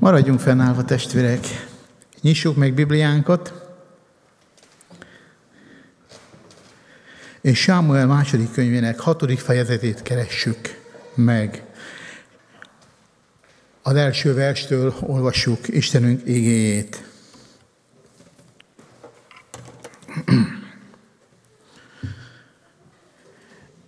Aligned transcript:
Maradjunk 0.00 0.40
fennállva, 0.40 0.84
testvérek. 0.84 1.46
Nyissuk 2.20 2.56
meg 2.56 2.74
Bibliánkat. 2.74 3.52
És 7.40 7.58
Sámuel 7.58 8.06
második 8.06 8.52
könyvének 8.52 9.00
hatodik 9.00 9.38
fejezetét 9.38 10.02
keressük 10.02 10.58
meg. 11.14 11.64
Az 13.82 13.94
első 13.94 14.34
verstől 14.34 14.94
olvassuk 15.00 15.68
Istenünk 15.68 16.20
igéjét. 16.26 17.04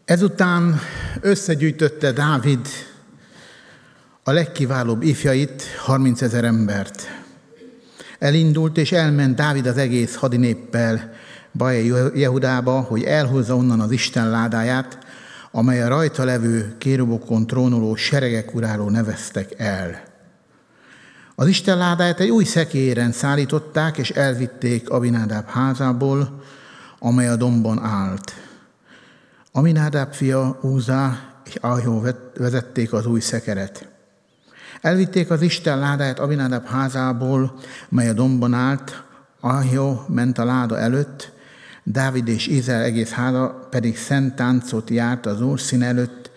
Ezután 0.04 0.80
összegyűjtötte 1.20 2.12
Dávid 2.12 2.68
a 4.24 4.30
legkiválóbb 4.30 5.02
ifjait, 5.02 5.62
30 5.78 6.22
ezer 6.22 6.44
embert. 6.44 7.08
Elindult 8.18 8.78
és 8.78 8.92
elment 8.92 9.36
Dávid 9.36 9.66
az 9.66 9.76
egész 9.76 10.14
hadinéppel 10.14 11.12
Baje 11.52 12.10
Jehudába, 12.14 12.80
hogy 12.80 13.02
elhozza 13.02 13.56
onnan 13.56 13.80
az 13.80 13.90
Isten 13.90 14.30
ládáját, 14.30 14.98
amely 15.50 15.82
a 15.82 15.88
rajta 15.88 16.24
levő 16.24 16.74
kérubokon 16.78 17.46
trónoló 17.46 17.94
seregek 17.94 18.54
uráló 18.54 18.88
neveztek 18.88 19.54
el. 19.56 20.02
Az 21.34 21.46
Isten 21.46 21.78
ládáját 21.78 22.20
egy 22.20 22.30
új 22.30 22.44
szekéren 22.44 23.12
szállították, 23.12 23.98
és 23.98 24.10
elvitték 24.10 24.90
Abinádáb 24.90 25.48
házából, 25.48 26.42
amely 26.98 27.28
a 27.28 27.36
dombon 27.36 27.82
állt. 27.82 28.32
Aminádáb 29.52 30.12
fia 30.12 30.58
Úzá 30.60 31.18
és 31.44 31.54
Ahjó 31.54 32.04
vezették 32.36 32.92
az 32.92 33.06
új 33.06 33.20
szekeret. 33.20 33.91
Elvitték 34.82 35.30
az 35.30 35.42
Isten 35.42 35.78
ládáját 35.78 36.18
Abinadab 36.18 36.66
házából, 36.66 37.58
mely 37.88 38.08
a 38.08 38.12
dombon 38.12 38.54
állt, 38.54 39.02
Ahjó 39.40 40.04
ment 40.08 40.38
a 40.38 40.44
láda 40.44 40.78
előtt, 40.78 41.32
Dávid 41.84 42.28
és 42.28 42.46
Izrael 42.46 42.82
egész 42.82 43.10
háza 43.10 43.66
pedig 43.70 43.96
szent 43.96 44.34
táncot 44.34 44.90
járt 44.90 45.26
az 45.26 45.40
úrszín 45.40 45.82
előtt, 45.82 46.30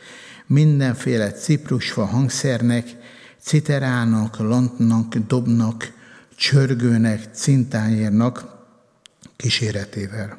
mindenféle 0.45 1.31
ciprusfa 1.31 2.05
hangszernek, 2.05 2.95
citerának, 3.39 4.37
lantnak, 4.37 5.15
dobnak, 5.15 5.91
csörgőnek, 6.35 7.23
cintányérnak 7.33 8.45
kíséretével. 9.35 10.37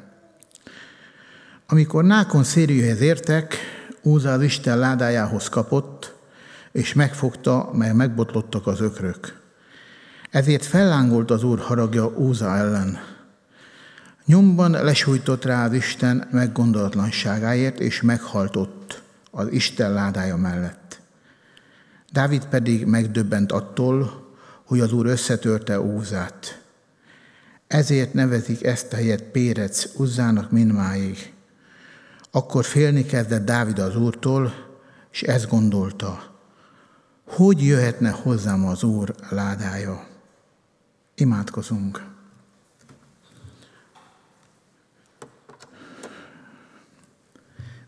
Amikor 1.67 2.03
Nákon 2.03 2.43
szériőhez 2.43 3.01
értek, 3.01 3.55
Úza 4.01 4.31
az 4.31 4.41
Isten 4.41 4.77
ládájához 4.77 5.49
kapott, 5.49 6.16
és 6.77 6.93
megfogta, 6.93 7.69
mert 7.73 7.93
megbotlottak 7.93 8.67
az 8.67 8.81
ökrök. 8.81 9.41
Ezért 10.31 10.65
fellángolt 10.65 11.31
az 11.31 11.43
úr 11.43 11.59
haragja 11.59 12.07
Úza 12.07 12.55
ellen. 12.55 12.99
Nyomban 14.25 14.71
lesújtott 14.71 15.45
rá 15.45 15.65
az 15.65 15.73
Isten 15.73 16.27
meggondolatlanságáért, 16.31 17.79
és 17.79 18.01
meghaltott 18.01 19.01
az 19.31 19.51
Isten 19.51 19.93
ládája 19.93 20.35
mellett. 20.35 20.99
Dávid 22.11 22.45
pedig 22.45 22.85
megdöbbent 22.85 23.51
attól, 23.51 24.27
hogy 24.65 24.79
az 24.79 24.93
úr 24.93 25.05
összetörte 25.05 25.81
Úzát. 25.81 26.61
Ezért 27.67 28.13
nevezik 28.13 28.63
ezt 28.63 28.93
a 28.93 28.95
helyet 28.95 29.23
Pérec 29.23 29.85
Uzzának 29.95 30.51
mindmáig. 30.51 31.33
Akkor 32.31 32.65
félni 32.65 33.05
kezdett 33.05 33.45
Dávid 33.45 33.79
az 33.79 33.95
úrtól, 33.95 34.53
és 35.11 35.21
ezt 35.21 35.49
gondolta, 35.49 36.35
hogy 37.27 37.65
jöhetne 37.65 38.09
hozzám 38.09 38.65
az 38.65 38.83
Úr 38.83 39.15
ládája? 39.29 40.07
Imádkozunk. 41.15 42.05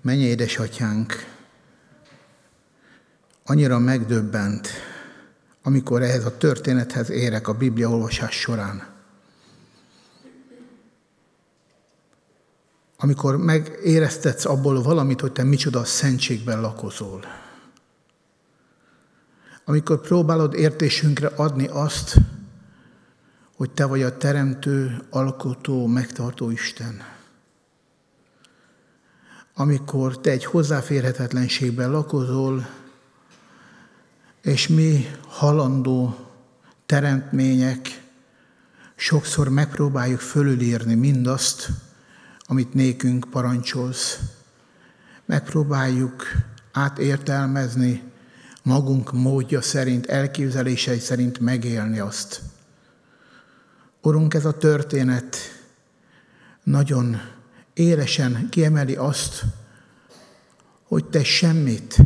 Menj 0.01 0.21
édesatyánk, 0.21 1.13
annyira 3.45 3.79
megdöbbent, 3.79 4.67
amikor 5.63 6.01
ehhez 6.01 6.25
a 6.25 6.37
történethez 6.37 7.09
érek 7.09 7.47
a 7.47 7.53
Biblia 7.53 7.89
olvasás 7.89 8.39
során. 8.39 8.87
Amikor 12.97 13.37
megéreztetsz 13.37 14.45
abból 14.45 14.81
valamit, 14.81 15.21
hogy 15.21 15.31
te 15.31 15.43
micsoda 15.43 15.83
szentségben 15.85 16.61
lakozol 16.61 17.38
amikor 19.69 20.01
próbálod 20.01 20.53
értésünkre 20.53 21.27
adni 21.27 21.67
azt, 21.67 22.17
hogy 23.55 23.71
te 23.71 23.85
vagy 23.85 24.01
a 24.01 24.17
teremtő, 24.17 25.01
alkotó, 25.09 25.87
megtartó 25.87 26.49
Isten. 26.49 27.01
Amikor 29.53 30.19
te 30.19 30.31
egy 30.31 30.45
hozzáférhetetlenségben 30.45 31.91
lakozol, 31.91 32.69
és 34.41 34.67
mi 34.67 35.05
halandó 35.27 36.15
teremtmények 36.85 38.03
sokszor 38.95 39.49
megpróbáljuk 39.49 40.19
fölülírni 40.19 40.95
mindazt, 40.95 41.69
amit 42.45 42.73
nékünk 42.73 43.27
parancsolsz. 43.29 44.19
Megpróbáljuk 45.25 46.23
átértelmezni, 46.71 48.08
magunk 48.63 49.13
módja 49.13 49.61
szerint, 49.61 50.05
elképzelései 50.05 50.99
szerint 50.99 51.39
megélni 51.39 51.99
azt. 51.99 52.41
Urunk, 54.01 54.33
ez 54.33 54.45
a 54.45 54.57
történet 54.57 55.37
nagyon 56.63 57.21
élesen 57.73 58.49
kiemeli 58.49 58.95
azt, 58.95 59.43
hogy 60.83 61.05
te 61.05 61.23
semmit, 61.23 61.97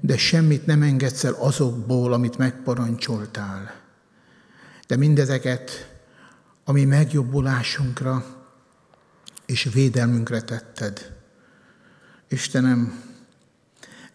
de 0.00 0.16
semmit 0.16 0.66
nem 0.66 0.82
engedsz 0.82 1.24
el 1.24 1.32
azokból, 1.32 2.12
amit 2.12 2.38
megparancsoltál. 2.38 3.74
De 4.86 4.96
mindezeket, 4.96 5.96
ami 6.64 6.84
megjobbulásunkra 6.84 8.24
és 9.46 9.68
védelmünkre 9.72 10.40
tetted. 10.40 11.16
Istenem, 12.28 13.02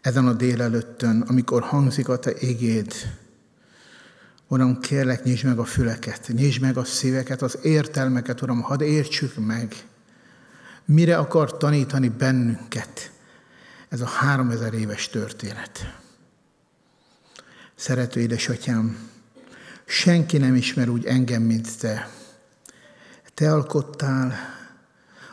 ezen 0.03 0.27
a 0.27 0.33
délelőttön, 0.33 1.21
amikor 1.21 1.61
hangzik 1.61 2.09
a 2.09 2.17
Te 2.17 2.33
égéd, 2.39 2.93
Uram, 4.47 4.79
kérlek, 4.79 5.23
nyisd 5.23 5.45
meg 5.45 5.57
a 5.57 5.65
füleket, 5.65 6.27
nyisd 6.27 6.61
meg 6.61 6.77
a 6.77 6.83
szíveket, 6.83 7.41
az 7.41 7.57
értelmeket, 7.61 8.41
Uram, 8.41 8.61
hadd 8.61 8.81
értsük 8.81 9.45
meg, 9.45 9.75
mire 10.85 11.17
akar 11.17 11.57
tanítani 11.57 12.09
bennünket 12.09 13.11
ez 13.89 14.01
a 14.01 14.05
három 14.05 14.49
ezer 14.49 14.73
éves 14.73 15.09
történet. 15.09 15.93
Szerető 17.75 18.19
édesatyám, 18.19 19.09
senki 19.85 20.37
nem 20.37 20.55
ismer 20.55 20.89
úgy 20.89 21.05
engem, 21.05 21.41
mint 21.41 21.79
Te. 21.79 22.09
Te 23.33 23.51
alkottál, 23.53 24.33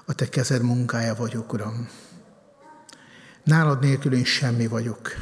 a 0.05 0.15
Te 0.15 0.29
kezed 0.29 0.63
munkája 0.63 1.15
vagyok, 1.15 1.53
Uram. 1.53 1.89
Nálad 3.45 3.81
nélkül 3.81 4.15
én 4.15 4.25
semmi 4.25 4.67
vagyok. 4.67 5.13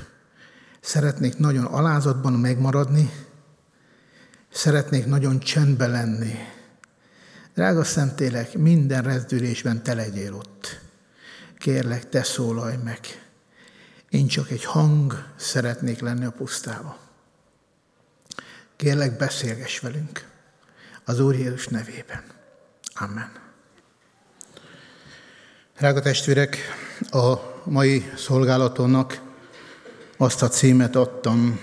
Szeretnék 0.80 1.36
nagyon 1.36 1.64
alázatban 1.64 2.32
megmaradni, 2.32 3.10
szeretnék 4.52 5.06
nagyon 5.06 5.38
csendbe 5.38 5.86
lenni. 5.86 6.34
Drága 7.54 7.84
Szentélek, 7.84 8.54
minden 8.54 9.02
rezdülésben 9.02 9.82
te 9.82 9.94
legyél 9.94 10.34
ott. 10.34 10.80
Kérlek, 11.58 12.08
te 12.08 12.22
szólalj 12.22 12.76
meg. 12.84 12.98
Én 14.08 14.26
csak 14.26 14.50
egy 14.50 14.64
hang 14.64 15.24
szeretnék 15.36 16.00
lenni 16.00 16.24
a 16.24 16.30
pusztába. 16.30 16.98
Kérlek, 18.76 19.16
beszélges 19.16 19.78
velünk. 19.78 20.28
Az 21.04 21.20
Úr 21.20 21.34
Jézus 21.34 21.66
nevében. 21.66 22.22
Amen. 22.94 23.32
Drága 25.76 26.00
testvérek, 26.00 26.58
a 27.10 27.57
mai 27.64 28.12
szolgálatonnak 28.16 29.20
azt 30.16 30.42
a 30.42 30.48
címet 30.48 30.96
adtam, 30.96 31.60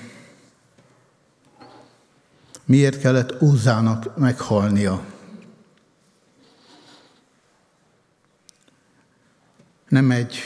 miért 2.66 3.00
kellett 3.00 3.42
Úzának 3.42 4.18
meghalnia. 4.18 5.04
Nem 9.88 10.12
egy 10.12 10.38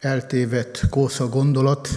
eltévedt 0.00 0.88
kósza 0.88 1.28
gondolat. 1.28 1.88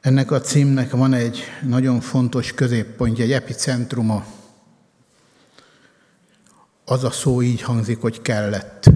Ennek 0.00 0.30
a 0.30 0.40
címnek 0.40 0.90
van 0.90 1.12
egy 1.12 1.42
nagyon 1.62 2.00
fontos 2.00 2.52
középpontja, 2.52 3.24
egy 3.24 3.32
epicentruma. 3.32 4.24
Az 6.84 7.04
a 7.04 7.10
szó 7.10 7.42
így 7.42 7.62
hangzik, 7.62 8.00
hogy 8.00 8.22
kellett. 8.22 8.90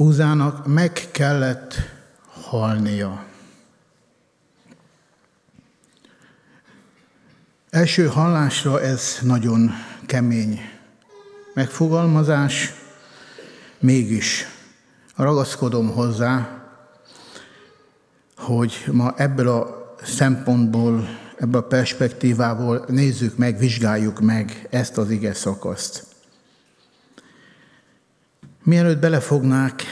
Úzának 0.00 0.66
meg 0.66 0.92
kellett 1.10 1.74
halnia. 2.30 3.24
Első 7.70 8.06
hallásra 8.06 8.80
ez 8.80 9.18
nagyon 9.22 9.70
kemény 10.06 10.60
megfogalmazás, 11.54 12.72
mégis 13.78 14.46
ragaszkodom 15.16 15.90
hozzá, 15.90 16.62
hogy 18.36 18.84
ma 18.92 19.14
ebből 19.16 19.48
a 19.48 19.94
szempontból, 20.02 21.08
ebből 21.38 21.60
a 21.60 21.66
perspektívából 21.66 22.84
nézzük 22.88 23.36
meg, 23.36 23.58
vizsgáljuk 23.58 24.20
meg 24.20 24.66
ezt 24.70 24.98
az 24.98 25.10
ige 25.10 25.34
szakaszt. 25.34 26.06
Mielőtt 28.68 28.98
belefognák, 28.98 29.82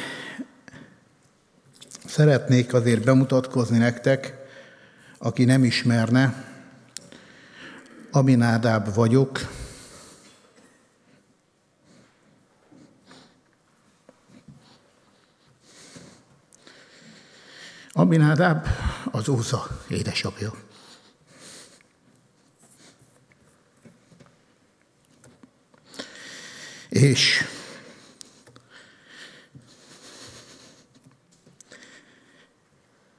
szeretnék 2.06 2.75
azért 2.75 3.05
bemutatkozni 3.05 3.78
nektek, 3.78 4.34
aki 5.19 5.44
nem 5.44 5.64
ismerne, 5.64 6.44
Aminádáb 8.11 8.94
vagyok, 8.94 9.40
Aminádáb 17.93 18.67
az 19.11 19.29
Óza 19.29 19.67
édesapja. 19.88 20.52
És 26.88 27.44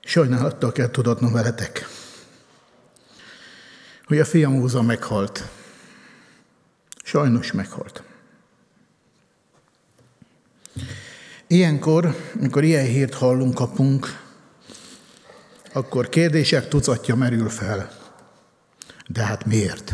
sajnálattal 0.08 0.72
kell 0.72 0.88
tudatnom 0.88 1.32
veletek, 1.32 1.88
hogy 4.06 4.20
a 4.20 4.26
fiam 4.26 4.62
Óza 4.62 4.82
meghalt. 4.82 5.50
Sajnos 7.04 7.52
meghalt. 7.52 8.04
Ilyenkor, 11.48 12.16
mikor 12.40 12.64
ilyen 12.64 12.86
hírt 12.86 13.14
hallunk, 13.14 13.54
kapunk, 13.54 14.22
akkor 15.74 16.10
kérdések 16.10 16.68
tucatja 16.68 17.16
merül 17.16 17.50
fel. 17.50 17.92
De 19.08 19.24
hát 19.24 19.46
miért? 19.46 19.94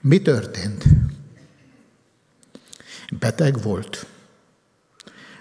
Mi 0.00 0.22
történt? 0.22 0.84
Beteg 3.18 3.62
volt? 3.62 4.06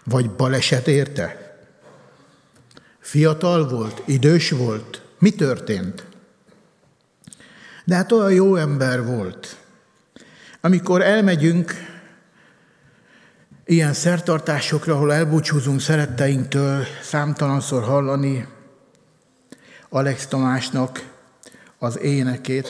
Vagy 0.04 0.32
baleset 0.32 0.88
érte? 0.88 1.47
Fiatal 3.08 3.68
volt? 3.68 4.02
Idős 4.06 4.50
volt? 4.52 5.02
Mi 5.20 5.32
történt? 5.32 6.06
De 7.86 7.96
hát 7.96 8.12
olyan 8.12 8.32
jó 8.32 8.56
ember 8.56 9.06
volt. 9.06 9.58
Amikor 10.62 11.02
elmegyünk 11.02 11.74
ilyen 13.66 13.94
szertartásokra, 13.94 14.94
ahol 14.94 15.14
elbúcsúzunk 15.14 15.82
szeretteinktől, 15.82 16.86
számtalanszor 17.02 17.84
hallani 17.84 18.48
Alex 19.90 20.28
Tamásnak 20.28 21.10
az 21.78 22.00
énekét, 22.00 22.70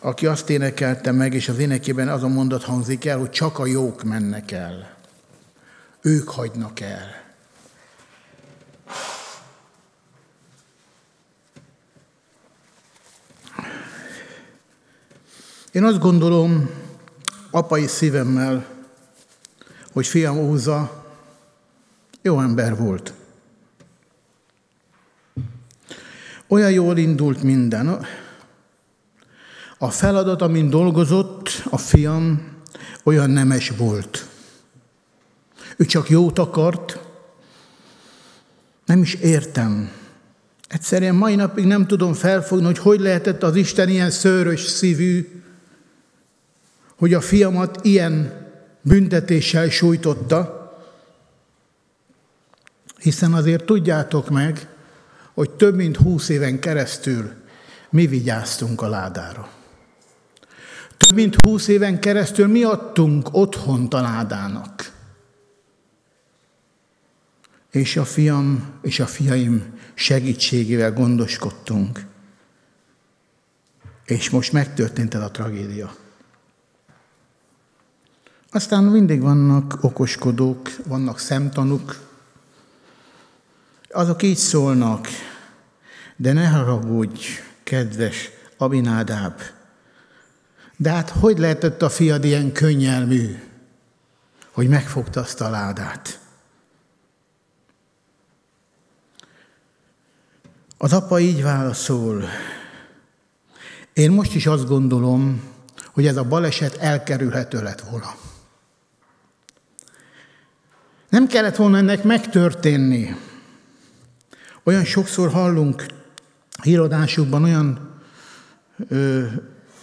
aki 0.00 0.26
azt 0.26 0.50
énekelte 0.50 1.12
meg, 1.12 1.34
és 1.34 1.48
az 1.48 1.58
énekében 1.58 2.08
az 2.08 2.22
a 2.22 2.28
mondat 2.28 2.64
hangzik 2.64 3.04
el, 3.04 3.18
hogy 3.18 3.30
csak 3.30 3.58
a 3.58 3.66
jók 3.66 4.02
mennek 4.02 4.50
el. 4.50 4.96
Ők 6.02 6.28
hagynak 6.28 6.80
el. 6.80 7.27
Én 15.78 15.84
azt 15.84 15.98
gondolom, 15.98 16.70
apai 17.50 17.86
szívemmel, 17.86 18.66
hogy 19.92 20.06
fiam 20.06 20.38
Óza 20.38 21.04
jó 22.22 22.40
ember 22.40 22.76
volt. 22.76 23.12
Olyan 26.48 26.70
jól 26.70 26.96
indult 26.96 27.42
minden. 27.42 28.06
A 29.78 29.90
feladat, 29.90 30.42
amin 30.42 30.70
dolgozott 30.70 31.62
a 31.70 31.78
fiam, 31.78 32.48
olyan 33.04 33.30
nemes 33.30 33.68
volt. 33.68 34.26
Ő 35.76 35.84
csak 35.84 36.08
jót 36.08 36.38
akart, 36.38 36.98
nem 38.84 39.02
is 39.02 39.14
értem. 39.14 39.90
Egyszerűen 40.68 41.14
mai 41.14 41.34
napig 41.34 41.64
nem 41.64 41.86
tudom 41.86 42.12
felfogni, 42.12 42.64
hogy 42.64 42.78
hogy 42.78 43.00
lehetett 43.00 43.42
az 43.42 43.56
Isten 43.56 43.88
ilyen 43.88 44.10
szőrös 44.10 44.60
szívű, 44.60 45.38
hogy 46.98 47.14
a 47.14 47.20
fiamat 47.20 47.84
ilyen 47.84 48.46
büntetéssel 48.82 49.70
sújtotta, 49.70 50.56
hiszen 52.98 53.32
azért 53.32 53.64
tudjátok 53.64 54.30
meg, 54.30 54.68
hogy 55.34 55.50
több 55.50 55.74
mint 55.74 55.96
húsz 55.96 56.28
éven 56.28 56.60
keresztül 56.60 57.32
mi 57.90 58.06
vigyáztunk 58.06 58.82
a 58.82 58.88
ládára. 58.88 59.48
Több 60.96 61.14
mint 61.14 61.36
húsz 61.44 61.68
éven 61.68 62.00
keresztül 62.00 62.46
mi 62.46 62.62
adtunk 62.62 63.28
otthont 63.32 63.94
a 63.94 64.00
ládának. 64.00 64.92
És 67.70 67.96
a 67.96 68.04
fiam 68.04 68.72
és 68.82 69.00
a 69.00 69.06
fiaim 69.06 69.78
segítségével 69.94 70.92
gondoskodtunk. 70.92 72.06
És 74.04 74.30
most 74.30 74.52
megtörtént 74.52 75.14
ez 75.14 75.22
a 75.22 75.30
tragédia. 75.30 75.94
Aztán 78.50 78.84
mindig 78.84 79.20
vannak 79.20 79.78
okoskodók, 79.80 80.70
vannak 80.86 81.18
szemtanúk, 81.18 82.06
azok 83.90 84.22
így 84.22 84.36
szólnak, 84.36 85.08
de 86.16 86.32
ne 86.32 86.48
haragudj, 86.48 87.26
kedves 87.62 88.30
Abinádáb. 88.56 89.40
De 90.76 90.90
hát 90.90 91.10
hogy 91.10 91.38
lehetett 91.38 91.82
a 91.82 91.88
fiad 91.88 92.24
ilyen 92.24 92.52
könnyelmű, 92.52 93.38
hogy 94.52 94.68
megfogta 94.68 95.20
azt 95.20 95.40
a 95.40 95.50
ládát? 95.50 96.20
Az 100.78 100.92
apa 100.92 101.18
így 101.18 101.42
válaszol. 101.42 102.24
Én 103.92 104.10
most 104.10 104.34
is 104.34 104.46
azt 104.46 104.66
gondolom, 104.66 105.42
hogy 105.92 106.06
ez 106.06 106.16
a 106.16 106.24
baleset 106.24 106.76
elkerülhető 106.76 107.62
lett 107.62 107.80
volna. 107.80 108.14
Nem 111.08 111.26
kellett 111.26 111.56
volna 111.56 111.76
ennek 111.76 112.02
megtörténni. 112.02 113.16
Olyan 114.64 114.84
sokszor 114.84 115.30
hallunk 115.30 115.86
híradásukban 116.62 117.44
olyan 117.44 117.90
ö, 118.88 119.24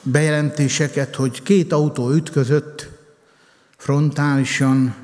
bejelentéseket, 0.04 1.16
hogy 1.16 1.44
két 1.44 1.74
autó 1.74 2.12
ütközött 2.12 2.90
frontálisan, 3.78 4.96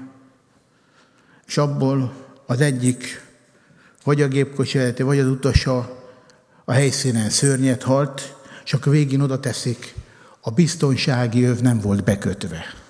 és 1.48 1.58
abból 1.58 2.14
az 2.46 2.62
egyik, 2.62 3.26
vagy 4.04 4.22
a 4.22 4.28
gépkocsi 4.28 4.80
vagy 4.98 5.20
az 5.20 5.28
utasa 5.28 6.00
a 6.66 6.72
helyszínen 6.72 7.30
szörnyet 7.30 7.84
halt, 7.84 8.36
csak 8.64 8.86
a 8.86 8.90
végén 8.90 9.22
oda 9.22 9.40
teszik, 9.40 9.94
a 10.42 10.52
biztonsági 10.52 11.44
öv 11.44 11.60
nem 11.60 11.80
volt 11.80 12.04
bekötve 12.04 12.81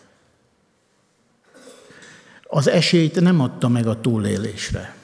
az 2.54 2.70
esélyt 2.70 3.22
nem 3.22 3.40
adta 3.40 3.68
meg 3.68 3.88
a 3.88 4.02
túlélésre. 4.02 4.96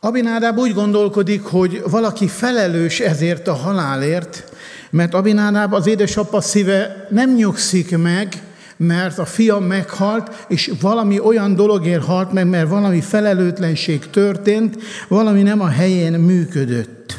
Abinádáb 0.00 0.58
úgy 0.58 0.74
gondolkodik, 0.74 1.42
hogy 1.42 1.82
valaki 1.90 2.26
felelős 2.26 3.00
ezért 3.00 3.48
a 3.48 3.54
halálért, 3.54 4.52
mert 4.90 5.14
Abinádáb 5.14 5.72
az 5.72 5.86
édesapa 5.86 6.40
szíve 6.40 7.06
nem 7.10 7.34
nyugszik 7.34 7.96
meg, 7.96 8.42
mert 8.76 9.18
a 9.18 9.24
fia 9.24 9.58
meghalt, 9.58 10.44
és 10.48 10.72
valami 10.80 11.20
olyan 11.20 11.54
dologért 11.54 12.04
halt 12.04 12.32
meg, 12.32 12.46
mert 12.46 12.68
valami 12.68 13.00
felelőtlenség 13.00 14.10
történt, 14.10 14.82
valami 15.08 15.42
nem 15.42 15.60
a 15.60 15.68
helyén 15.68 16.12
működött. 16.12 17.18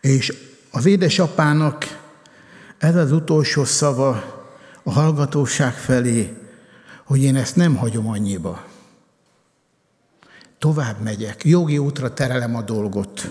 És 0.00 0.34
az 0.70 0.86
édesapának 0.86 1.98
ez 2.78 2.94
az 2.96 3.12
utolsó 3.12 3.64
szava, 3.64 4.39
a 4.90 4.92
hallgatóság 4.92 5.72
felé, 5.72 6.36
hogy 7.04 7.22
én 7.22 7.36
ezt 7.36 7.56
nem 7.56 7.76
hagyom 7.76 8.08
annyiba. 8.08 8.64
Tovább 10.58 11.00
megyek, 11.00 11.44
jogi 11.44 11.78
útra 11.78 12.14
terelem 12.14 12.56
a 12.56 12.62
dolgot. 12.62 13.30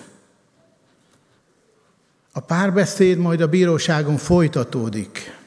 A 2.32 2.40
párbeszéd 2.40 3.18
majd 3.18 3.42
a 3.42 3.48
bíróságon 3.48 4.18
folytatódik. 4.18 5.38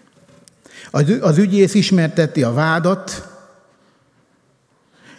Az 1.20 1.38
ügyész 1.38 1.74
ismerteti 1.74 2.42
a 2.42 2.52
vádat, 2.52 3.28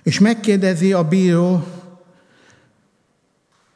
és 0.03 0.19
megkérdezi 0.19 0.93
a 0.93 1.07
bíró, 1.07 1.67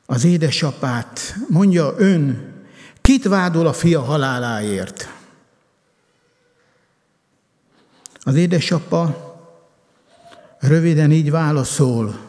az 0.06 0.24
édesapát, 0.24 1.36
mondja 1.50 1.94
ön, 1.98 2.54
kit 3.02 3.28
vádol 3.28 3.68
a 3.68 3.74
fia 3.74 4.02
haláláért? 4.02 5.16
Az 8.28 8.36
édesapa 8.36 9.16
röviden 10.60 11.12
így 11.12 11.32
válaszol, 11.32 12.20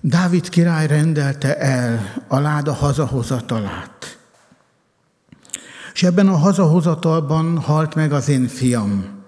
Dávid 0.00 0.48
király 0.48 0.86
rendelte 0.86 1.56
el 1.56 2.22
a 2.28 2.38
láda 2.38 2.72
hazahozatalát. 2.72 4.18
És 5.92 6.02
ebben 6.02 6.28
a 6.28 6.36
hazahozatalban 6.36 7.58
halt 7.58 7.94
meg 7.94 8.12
az 8.12 8.28
én 8.28 8.48
fiam. 8.48 9.22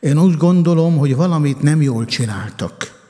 Én 0.00 0.18
úgy 0.18 0.36
gondolom, 0.36 0.96
hogy 0.96 1.16
valamit 1.16 1.62
nem 1.62 1.82
jól 1.82 2.04
csináltak. 2.04 3.02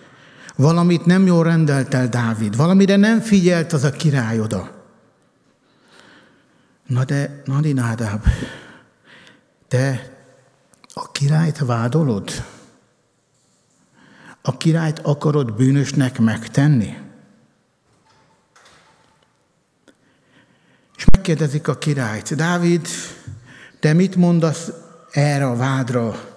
Valamit 0.56 1.06
nem 1.06 1.26
jól 1.26 1.44
rendelt 1.44 1.94
el 1.94 2.08
Dávid. 2.08 2.56
Valamire 2.56 2.96
nem 2.96 3.20
figyelt 3.20 3.72
az 3.72 3.84
a 3.84 3.90
király 3.90 4.40
oda. 4.40 4.70
Na 6.86 7.04
de, 7.04 7.42
Nadi 7.44 7.72
Nádáb, 7.72 8.24
te 9.68 10.12
a 10.94 11.10
királyt 11.12 11.58
vádolod? 11.58 12.30
A 14.42 14.56
királyt 14.56 14.98
akarod 14.98 15.54
bűnösnek 15.54 16.18
megtenni? 16.18 16.98
És 20.96 21.04
megkérdezik 21.12 21.68
a 21.68 21.78
királyt, 21.78 22.34
Dávid, 22.34 22.88
te 23.80 23.92
mit 23.92 24.16
mondasz 24.16 24.70
erre 25.10 25.46
a 25.46 25.56
vádra? 25.56 26.32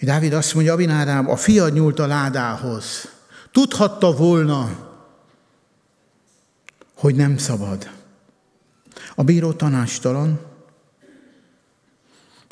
Dávid 0.00 0.32
azt 0.32 0.54
mondja, 0.54 0.72
Abinárám, 0.72 1.30
a 1.30 1.36
fiad 1.36 1.72
nyúlt 1.72 1.98
a 1.98 2.06
ládához. 2.06 3.08
Tudhatta 3.52 4.12
volna, 4.12 4.70
hogy 6.94 7.14
nem 7.14 7.36
szabad. 7.36 7.90
A 9.14 9.22
bíró 9.22 9.52
tanástalan, 9.52 10.47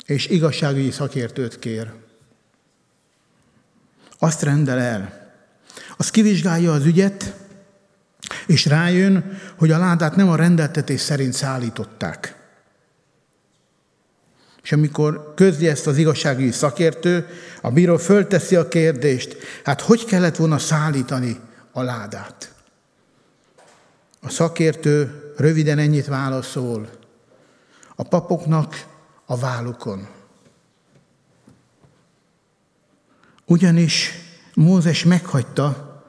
és 0.07 0.27
igazságügyi 0.27 0.91
szakértőt 0.91 1.59
kér. 1.59 1.91
Azt 4.19 4.41
rendel 4.41 4.79
el. 4.79 5.31
Az 5.97 6.09
kivizsgálja 6.09 6.71
az 6.71 6.85
ügyet, 6.85 7.35
és 8.45 8.65
rájön, 8.65 9.39
hogy 9.57 9.71
a 9.71 9.77
ládát 9.77 10.15
nem 10.15 10.29
a 10.29 10.35
rendeltetés 10.35 11.01
szerint 11.01 11.33
szállították. 11.33 12.35
És 14.63 14.71
amikor 14.71 15.33
közli 15.35 15.67
ezt 15.67 15.87
az 15.87 15.97
igazságügyi 15.97 16.51
szakértő, 16.51 17.27
a 17.61 17.71
bíró 17.71 17.97
fölteszi 17.97 18.55
a 18.55 18.67
kérdést, 18.67 19.37
hát 19.63 19.81
hogy 19.81 20.05
kellett 20.05 20.35
volna 20.35 20.57
szállítani 20.57 21.39
a 21.71 21.81
ládát? 21.81 22.53
A 24.21 24.29
szakértő 24.29 25.11
röviden 25.37 25.77
ennyit 25.77 26.05
válaszol. 26.05 26.89
A 27.95 28.03
papoknak 28.03 28.85
a 29.29 29.37
vállukon. 29.37 30.07
Ugyanis 33.45 34.11
Mózes 34.53 35.03
meghagyta, 35.03 36.01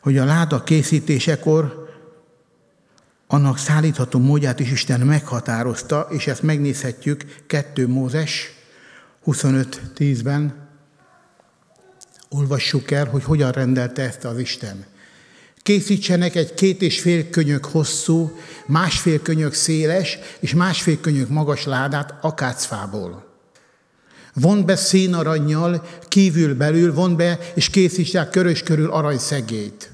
hogy 0.00 0.18
a 0.18 0.24
láda 0.24 0.62
készítésekor 0.62 1.88
annak 3.26 3.58
szállítható 3.58 4.18
módját 4.18 4.60
is 4.60 4.70
Isten 4.70 5.00
meghatározta, 5.00 6.06
és 6.10 6.26
ezt 6.26 6.42
megnézhetjük 6.42 7.44
2 7.46 7.88
Mózes 7.88 8.50
25.10-ben. 9.26 10.68
Olvassuk 12.28 12.90
el, 12.90 13.06
hogy 13.06 13.24
hogyan 13.24 13.50
rendelte 13.50 14.02
ezt 14.02 14.24
az 14.24 14.38
Isten. 14.38 14.84
Készítsenek 15.70 16.34
egy 16.34 16.54
két 16.54 16.82
és 16.82 17.00
fél 17.00 17.30
könyök 17.30 17.64
hosszú, 17.64 18.38
másfél 18.66 19.22
könyök 19.22 19.52
széles 19.52 20.18
és 20.40 20.54
másfél 20.54 21.00
könyök 21.00 21.28
magas 21.28 21.64
ládát 21.64 22.14
akácfából. 22.20 23.24
Von 24.34 24.66
be 24.66 24.76
színarannyal, 24.76 25.86
kívül 26.08 26.54
belül, 26.54 26.94
von 26.94 27.16
be, 27.16 27.38
és 27.54 27.70
készítsák 27.70 28.30
körös 28.30 28.62
körül 28.62 28.90
aranyszegét. 28.90 29.90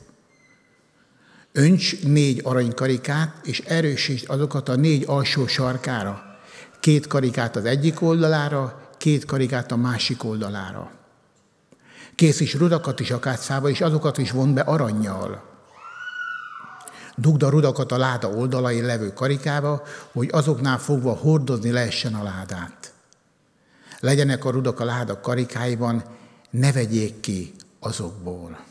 Önts 1.52 2.02
négy 2.02 2.40
aranykarikát, 2.44 3.34
és 3.44 3.60
erősíts 3.60 4.24
azokat 4.26 4.68
a 4.68 4.76
négy 4.76 5.04
alsó 5.06 5.46
sarkára. 5.46 6.22
Két 6.80 7.06
karikát 7.06 7.56
az 7.56 7.64
egyik 7.64 8.02
oldalára, 8.02 8.90
két 8.98 9.24
karikát 9.24 9.72
a 9.72 9.76
másik 9.76 10.24
oldalára. 10.24 10.90
Készíts 12.14 12.54
rudakat 12.54 13.00
is 13.00 13.10
akácfába, 13.10 13.68
és 13.68 13.80
azokat 13.80 14.18
is 14.18 14.30
von 14.30 14.54
be 14.54 14.60
aranyjal. 14.60 15.54
Dugd 17.16 17.42
a 17.42 17.48
rudakat 17.48 17.92
a 17.92 17.96
láda 17.96 18.28
oldalain 18.28 18.84
levő 18.84 19.12
karikába, 19.12 19.82
hogy 20.12 20.28
azoknál 20.32 20.78
fogva 20.78 21.12
hordozni 21.12 21.70
lehessen 21.70 22.14
a 22.14 22.22
ládát. 22.22 22.92
Legyenek 24.00 24.44
a 24.44 24.50
rudak 24.50 24.80
a 24.80 24.84
láda 24.84 25.20
karikáiban, 25.20 26.04
ne 26.50 26.72
vegyék 26.72 27.20
ki 27.20 27.54
azokból. 27.80 28.64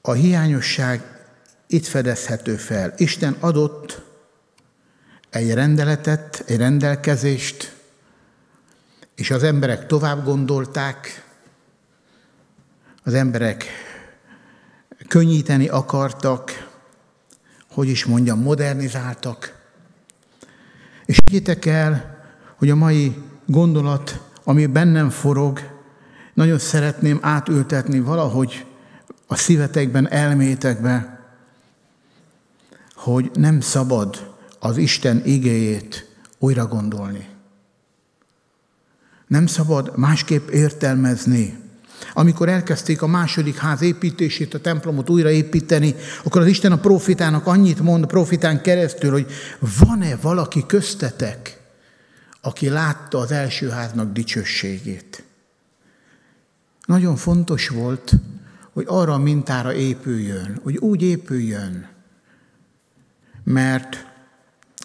A 0.00 0.12
hiányosság 0.12 1.18
itt 1.66 1.86
fedezhető 1.86 2.56
fel. 2.56 2.94
Isten 2.96 3.36
adott 3.40 4.02
egy 5.30 5.54
rendeletet, 5.54 6.42
egy 6.46 6.56
rendelkezést, 6.56 7.76
és 9.14 9.30
az 9.30 9.42
emberek 9.42 9.86
tovább 9.86 10.24
gondolták, 10.24 11.27
az 13.08 13.14
emberek 13.14 13.64
könnyíteni 15.06 15.68
akartak, 15.68 16.68
hogy 17.70 17.88
is 17.88 18.04
mondjam, 18.04 18.40
modernizáltak. 18.40 19.60
És 21.04 21.18
higgyétek 21.24 21.66
el, 21.66 22.18
hogy 22.56 22.70
a 22.70 22.74
mai 22.74 23.22
gondolat, 23.46 24.20
ami 24.44 24.66
bennem 24.66 25.10
forog, 25.10 25.60
nagyon 26.34 26.58
szeretném 26.58 27.18
átültetni 27.22 28.00
valahogy 28.00 28.66
a 29.26 29.36
szívetekben, 29.36 30.10
elmétekbe, 30.10 31.20
hogy 32.94 33.30
nem 33.34 33.60
szabad 33.60 34.34
az 34.58 34.76
Isten 34.76 35.22
igéjét 35.24 36.16
újra 36.38 36.66
gondolni. 36.66 37.28
Nem 39.26 39.46
szabad 39.46 39.96
másképp 39.96 40.48
értelmezni 40.48 41.66
amikor 42.12 42.48
elkezdték 42.48 43.02
a 43.02 43.06
második 43.06 43.56
ház 43.56 43.82
építését, 43.82 44.54
a 44.54 44.60
templomot 44.60 45.10
újraépíteni, 45.10 45.94
akkor 46.24 46.40
az 46.40 46.46
Isten 46.46 46.72
a 46.72 46.78
profitának 46.78 47.46
annyit 47.46 47.80
mond, 47.80 48.04
a 48.04 48.06
profitán 48.06 48.62
keresztül, 48.62 49.10
hogy 49.10 49.26
van-e 49.78 50.16
valaki 50.16 50.64
köztetek, 50.66 51.60
aki 52.40 52.68
látta 52.68 53.18
az 53.18 53.32
első 53.32 53.68
háznak 53.68 54.12
dicsőségét. 54.12 55.22
Nagyon 56.86 57.16
fontos 57.16 57.68
volt, 57.68 58.12
hogy 58.72 58.84
arra 58.88 59.12
a 59.12 59.18
mintára 59.18 59.72
épüljön, 59.72 60.60
hogy 60.62 60.76
úgy 60.76 61.02
épüljön, 61.02 61.88
mert 63.44 64.06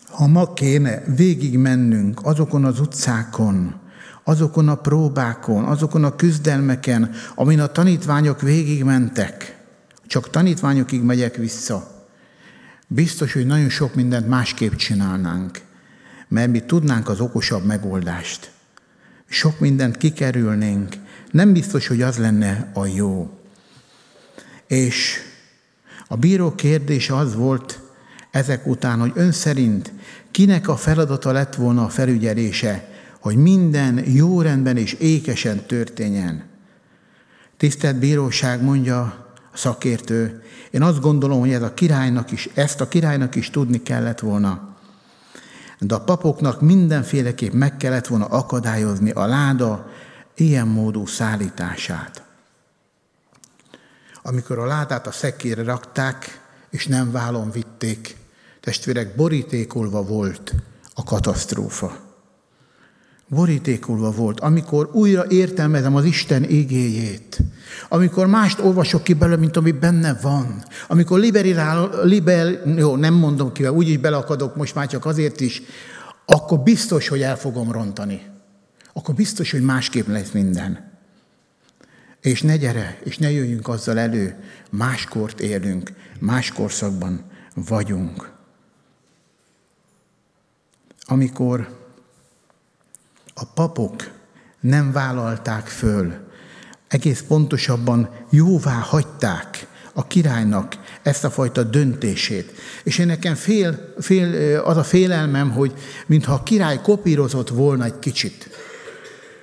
ha 0.10 0.27
ma 0.27 0.53
kéne 0.53 1.03
végig 1.15 1.58
mennünk 1.58 2.20
azokon 2.24 2.65
az 2.65 2.79
utcákon, 2.79 3.82
azokon 4.24 4.68
a 4.68 4.75
próbákon, 4.75 5.63
azokon 5.63 6.03
a 6.03 6.15
küzdelmeken, 6.15 7.12
amin 7.36 7.60
a 7.60 7.68
tanítványok 7.68 8.42
végigmentek, 8.42 9.58
csak 10.08 10.30
tanítványokig 10.30 11.01
megyek 11.01 11.36
vissza, 11.36 11.92
biztos, 12.88 13.34
hogy 13.34 13.46
nagyon 13.46 13.70
sok 13.70 13.96
mindent 13.96 14.27
másképp 14.27 14.74
csinálnánk, 14.74 15.62
mert 16.27 16.51
mi 16.51 16.60
tudnánk 16.60 17.10
az 17.10 17.20
okosabb 17.20 17.65
megoldást. 17.65 18.51
Sok 19.27 19.60
mindent 19.60 19.98
kikerülnénk, 19.98 20.96
nem 21.32 21.53
biztos, 21.53 21.88
hogy 21.88 22.01
az 22.01 22.18
lenne 22.18 22.72
a 22.74 22.86
jó. 22.86 23.38
És 24.68 25.20
a 26.08 26.15
bíró 26.15 26.56
kérdése 26.56 27.15
az 27.15 27.36
volt 27.36 27.80
ezek 28.32 28.68
után, 28.68 29.00
hogy 29.00 29.12
ön 29.15 29.32
szerint 29.32 29.94
kinek 30.32 30.68
a 30.68 30.75
feladata 30.75 31.32
lett 31.32 31.56
volna 31.56 31.84
a 31.84 31.89
felügyelése 31.89 32.92
hogy 33.24 33.36
minden 33.36 34.10
jó 34.10 34.42
rendben 34.42 34.77
és 34.77 34.94
ékesen 34.94 35.65
történjen. 35.65 36.44
Tisztelt 37.58 37.96
bíróság, 37.96 38.63
mondja 38.63 39.01
a 39.53 39.58
szakértő, 39.58 40.44
én 40.72 40.82
azt 40.82 41.00
gondolom, 41.00 41.39
hogy 41.39 41.51
ez 41.51 41.62
a 41.62 41.74
királynak 41.74 42.32
is, 42.32 42.50
ezt 42.53 42.82
a 42.82 42.88
királynak 42.88 43.36
is 43.36 43.50
tudni 43.50 43.82
kellett 43.82 44.20
volna. 44.20 44.75
De 45.80 45.96
a 45.96 46.03
papoknak 46.03 46.62
mindenféleképp 46.62 47.53
meg 47.53 47.77
kellett 47.77 48.08
volna 48.08 48.25
akadályozni 48.25 49.12
a 49.12 49.25
láda 49.25 49.89
ilyen 50.36 50.68
módú 50.68 51.06
szállítását. 51.06 52.24
Amikor 54.22 54.60
a 54.60 54.65
ládát 54.65 55.08
a 55.08 55.12
szekére 55.12 55.63
rakták, 55.63 56.42
és 56.70 56.88
nem 56.88 57.12
vállon 57.12 57.51
vitték, 57.51 58.18
testvérek, 58.60 59.15
borítékolva 59.15 60.03
volt 60.03 60.53
a 60.94 61.03
katasztrófa. 61.03 62.12
Borítékolva 63.27 64.12
volt, 64.12 64.39
amikor 64.39 64.89
újra 64.92 65.25
értelmezem 65.27 65.96
az 65.96 66.06
Isten 66.06 66.44
igéjét, 66.44 67.39
amikor 67.89 68.27
mást 68.27 68.60
olvasok 68.60 69.03
ki 69.03 69.13
belőle, 69.13 69.39
mint 69.39 69.58
ami 69.58 69.72
benne 69.72 70.20
van, 70.22 70.63
amikor 70.88 71.20
liberál, 71.20 71.89
liber, 72.03 72.62
jó, 72.77 72.96
nem 72.96 73.13
mondom 73.13 73.51
ki, 73.51 73.68
úgyis 73.68 73.98
belakadok 73.98 74.56
most 74.56 74.75
már 74.75 74.88
csak 74.88 75.06
azért 75.06 75.39
is, 75.39 75.62
akkor 76.25 76.60
biztos, 76.60 77.08
hogy 77.08 77.22
el 77.22 77.38
fogom 77.38 77.72
rontani. 77.72 78.22
Akkor 78.94 79.15
biztos, 79.15 79.51
hogy 79.51 79.62
másképp 79.62 80.08
lesz 80.08 80.32
minden. 80.32 80.92
És 82.22 82.42
ne 82.42 82.58
gyere, 82.58 83.00
és 83.03 83.18
ne 83.18 83.32
jöjjünk 83.32 83.68
azzal 83.68 84.00
elő, 84.00 84.36
máskort 84.70 85.39
élünk, 85.39 85.92
más 86.20 86.51
korszakban 86.51 87.24
vagyunk. 87.53 88.32
Amikor 91.06 91.83
a 93.43 93.51
papok 93.53 94.12
nem 94.59 94.91
vállalták 94.91 95.67
föl, 95.67 96.13
egész 96.88 97.23
pontosabban 97.27 98.09
jóvá 98.29 98.71
hagyták 98.71 99.67
a 99.93 100.07
királynak 100.07 100.77
ezt 101.01 101.23
a 101.23 101.29
fajta 101.29 101.63
döntését. 101.63 102.51
És 102.83 102.97
én 102.97 103.05
nekem 103.05 103.35
fél, 103.35 103.93
fél, 104.00 104.59
az 104.59 104.77
a 104.77 104.83
félelmem, 104.83 105.51
hogy 105.51 105.73
mintha 106.05 106.33
a 106.33 106.43
király 106.43 106.81
kopírozott 106.81 107.50
volna 107.50 107.83
egy 107.83 108.00
kicsit. 108.00 108.50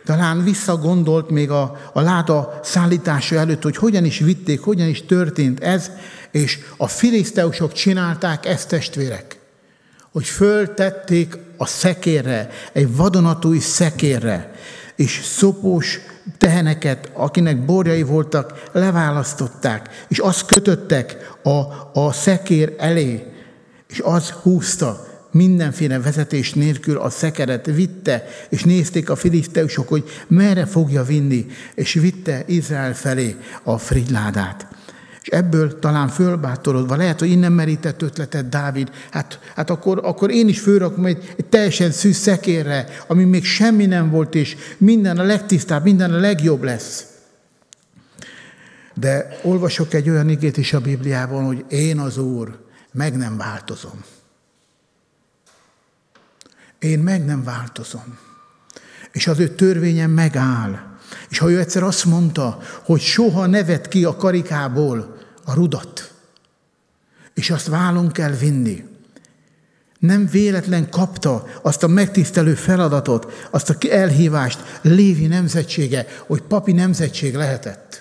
Talán 0.05 0.45
visszagondolt 0.45 1.31
még 1.31 1.51
a, 1.51 1.91
a 1.93 2.01
láda 2.01 2.61
szállítása 2.63 3.37
előtt, 3.37 3.63
hogy 3.63 3.77
hogyan 3.77 4.05
is 4.05 4.19
vitték, 4.19 4.61
hogyan 4.61 4.89
is 4.89 5.07
történt 5.07 5.61
ez, 5.61 5.91
és 6.31 6.59
a 6.77 6.87
filiszteusok 6.87 7.73
csinálták 7.73 8.47
ezt 8.47 8.69
testvérek, 8.69 9.39
hogy 10.13 10.27
föltették 10.27 11.39
a 11.61 11.67
szekérre, 11.67 12.51
egy 12.73 12.97
vadonatúj 12.97 13.59
szekérre, 13.59 14.53
és 14.97 15.21
szopós 15.25 16.01
teheneket, 16.39 17.11
akinek 17.13 17.65
borjai 17.65 18.03
voltak, 18.03 18.63
leválasztották, 18.73 20.05
és 20.09 20.19
azt 20.19 20.47
kötöttek 20.47 21.37
a, 21.43 21.59
a 22.01 22.13
szekér 22.13 22.75
elé, 22.79 23.27
és 23.89 24.01
az 24.05 24.31
húzta 24.31 25.07
mindenféle 25.31 26.01
vezetés 26.01 26.53
nélkül 26.53 26.99
a 26.99 27.11
szekeret 27.11 27.67
vitte, 27.67 28.25
és 28.49 28.63
nézték 28.63 29.11
a 29.11 29.17
filiszteusok, 29.17 29.89
hogy 29.89 30.05
merre 30.29 30.67
fogja 30.67 31.03
vinni, 31.03 31.47
és 31.75 31.93
vitte 31.93 32.43
Izrael 32.47 32.95
felé 32.95 33.37
a 33.63 33.79
frigyládát. 33.79 34.67
Ebből 35.31 35.79
talán 35.79 36.09
fölbátorodva, 36.09 36.97
lehet, 36.97 37.19
hogy 37.19 37.31
innen 37.31 37.53
merített 37.53 38.03
ötletet 38.03 38.49
Dávid, 38.49 38.91
hát, 39.11 39.41
hát 39.55 39.71
akkor, 39.71 40.01
akkor 40.03 40.31
én 40.31 40.49
is 40.49 40.61
fölrakom 40.61 41.05
egy, 41.05 41.35
egy 41.37 41.45
teljesen 41.45 41.91
szűz 41.91 42.17
szekérre, 42.17 42.87
ami 43.07 43.25
még 43.25 43.45
semmi 43.45 43.87
nem 43.87 44.11
volt, 44.11 44.35
és 44.35 44.57
minden 44.79 45.19
a 45.19 45.23
legtisztább, 45.23 45.85
minden 45.85 46.15
a 46.15 46.19
legjobb 46.19 46.63
lesz. 46.63 47.05
De 48.95 49.39
olvasok 49.43 49.95
egy 49.95 50.09
olyan 50.09 50.29
igét 50.29 50.57
is 50.57 50.73
a 50.73 50.81
Bibliában, 50.81 51.45
hogy 51.45 51.65
én 51.69 51.99
az 51.99 52.19
Úr, 52.19 52.59
meg 52.93 53.17
nem 53.17 53.37
változom. 53.37 54.05
Én 56.79 56.99
meg 56.99 57.25
nem 57.25 57.45
változom. 57.45 58.19
És 59.13 59.27
az 59.27 59.39
ő 59.39 59.49
törvényem 59.49 60.11
megáll. 60.11 60.79
És 61.29 61.39
ha 61.39 61.51
ő 61.51 61.59
egyszer 61.59 61.83
azt 61.83 62.05
mondta, 62.05 62.59
hogy 62.83 63.01
soha 63.01 63.47
nevet 63.47 63.89
ki 63.89 64.05
a 64.05 64.17
karikából 64.17 65.19
a 65.51 65.55
rudat, 65.55 66.13
és 67.35 67.51
azt 67.51 67.67
vállon 67.67 68.11
kell 68.11 68.33
vinni, 68.33 68.89
nem 69.99 70.27
véletlen 70.27 70.91
kapta 70.91 71.47
azt 71.63 71.83
a 71.83 71.89
megtisztelő 71.89 72.55
feladatot, 72.55 73.49
azt 73.51 73.71
a 73.71 73.77
elhívást 73.91 74.81
Lévi 74.83 75.27
nemzetsége, 75.27 76.07
hogy 76.27 76.41
papi 76.41 76.73
nemzetség 76.73 77.35
lehetett 77.35 78.00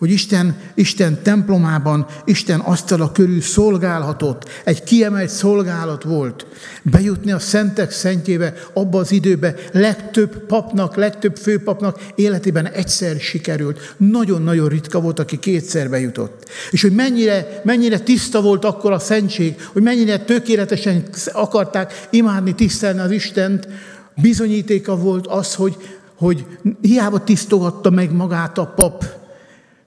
hogy 0.00 0.10
Isten, 0.10 0.56
Isten 0.74 1.22
templomában, 1.22 2.06
Isten 2.24 2.60
asztala 2.60 3.12
körül 3.12 3.40
szolgálhatott, 3.40 4.48
egy 4.64 4.84
kiemelt 4.84 5.28
szolgálat 5.28 6.02
volt. 6.02 6.46
Bejutni 6.82 7.32
a 7.32 7.38
szentek 7.38 7.90
szentjébe 7.90 8.54
abba 8.72 8.98
az 8.98 9.12
időbe 9.12 9.54
legtöbb 9.72 10.46
papnak, 10.46 10.96
legtöbb 10.96 11.36
főpapnak 11.36 12.00
életében 12.14 12.66
egyszer 12.66 13.20
sikerült. 13.20 13.94
Nagyon-nagyon 13.96 14.68
ritka 14.68 15.00
volt, 15.00 15.18
aki 15.18 15.38
kétszer 15.38 15.90
bejutott. 15.90 16.48
És 16.70 16.82
hogy 16.82 16.94
mennyire, 16.94 17.60
mennyire 17.64 17.98
tiszta 17.98 18.42
volt 18.42 18.64
akkor 18.64 18.92
a 18.92 18.98
szentség, 18.98 19.54
hogy 19.72 19.82
mennyire 19.82 20.18
tökéletesen 20.18 21.04
akarták 21.32 22.06
imádni, 22.10 22.54
tisztelni 22.54 23.00
az 23.00 23.10
Istent, 23.10 23.68
bizonyítéka 24.14 24.96
volt 24.96 25.26
az, 25.26 25.54
hogy, 25.54 25.76
hogy 26.14 26.46
hiába 26.80 27.24
tisztogatta 27.24 27.90
meg 27.90 28.12
magát 28.12 28.58
a 28.58 28.66
pap, 28.66 29.19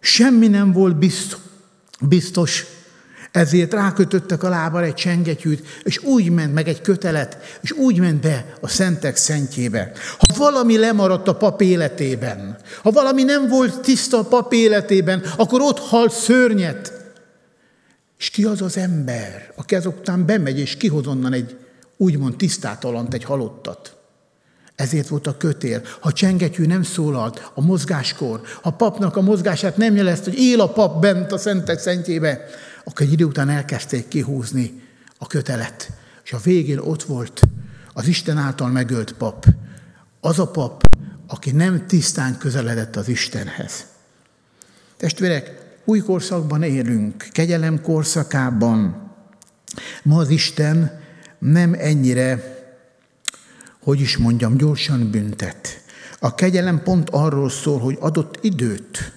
Semmi 0.05 0.47
nem 0.47 0.71
volt 0.71 0.95
biztos, 1.99 2.65
ezért 3.31 3.73
rákötöttek 3.73 4.43
a 4.43 4.49
lábára 4.49 4.85
egy 4.85 4.93
csengetyűt, 4.93 5.65
és 5.83 6.03
úgy 6.03 6.29
ment 6.29 6.53
meg 6.53 6.67
egy 6.67 6.81
kötelet, 6.81 7.37
és 7.61 7.71
úgy 7.71 7.99
ment 7.99 8.21
be 8.21 8.53
a 8.61 8.67
szentek 8.67 9.15
szentjébe. 9.15 9.91
Ha 10.17 10.27
valami 10.37 10.77
lemaradt 10.77 11.27
a 11.27 11.35
pap 11.35 11.61
életében, 11.61 12.57
ha 12.81 12.91
valami 12.91 13.23
nem 13.23 13.47
volt 13.47 13.81
tiszta 13.81 14.17
a 14.17 14.23
pap 14.23 14.53
életében, 14.53 15.23
akkor 15.37 15.61
ott 15.61 15.79
halt 15.79 16.11
szörnyet. 16.11 16.93
És 18.17 18.29
ki 18.29 18.43
az 18.43 18.61
az 18.61 18.77
ember, 18.77 19.51
aki 19.55 19.75
ezután 19.75 20.25
bemegy, 20.25 20.59
és 20.59 20.77
kihoz 20.77 21.07
onnan 21.07 21.33
egy 21.33 21.57
úgymond 21.97 22.35
tisztátalant, 22.35 23.13
egy 23.13 23.23
halottat. 23.23 24.02
Ezért 24.75 25.07
volt 25.07 25.27
a 25.27 25.37
kötél. 25.37 25.81
Ha 25.99 26.11
csengetyű 26.11 26.65
nem 26.65 26.83
szólalt 26.83 27.51
a 27.53 27.61
mozgáskor, 27.61 28.41
ha 28.61 28.71
papnak 28.71 29.15
a 29.15 29.21
mozgását 29.21 29.77
nem 29.77 29.95
jelezte, 29.95 30.29
hogy 30.29 30.39
él 30.39 30.61
a 30.61 30.69
pap 30.69 31.01
bent 31.01 31.31
a 31.31 31.37
szentek 31.37 31.79
szentjébe, 31.79 32.45
akkor 32.83 33.05
egy 33.05 33.11
idő 33.11 33.23
után 33.25 33.49
elkezdték 33.49 34.07
kihúzni 34.07 34.81
a 35.17 35.27
kötelet. 35.27 35.91
És 36.23 36.33
a 36.33 36.39
végén 36.43 36.77
ott 36.77 37.03
volt 37.03 37.41
az 37.93 38.07
Isten 38.07 38.37
által 38.37 38.67
megölt 38.67 39.13
pap. 39.13 39.45
Az 40.19 40.39
a 40.39 40.47
pap, 40.47 40.83
aki 41.27 41.51
nem 41.51 41.87
tisztán 41.87 42.37
közeledett 42.37 42.95
az 42.95 43.07
Istenhez. 43.07 43.85
Testvérek, 44.97 45.61
új 45.85 45.99
korszakban 45.99 46.63
élünk, 46.63 47.27
kegyelem 47.31 47.81
korszakában. 47.81 49.11
Ma 50.03 50.17
az 50.17 50.29
Isten 50.29 51.01
nem 51.39 51.73
ennyire 51.73 52.52
hogy 53.83 53.99
is 53.99 54.17
mondjam, 54.17 54.57
gyorsan 54.57 55.11
büntet. 55.11 55.81
A 56.19 56.35
kegyelem 56.35 56.83
pont 56.83 57.09
arról 57.09 57.49
szól, 57.49 57.79
hogy 57.79 57.97
adott 57.99 58.37
időt, 58.41 59.11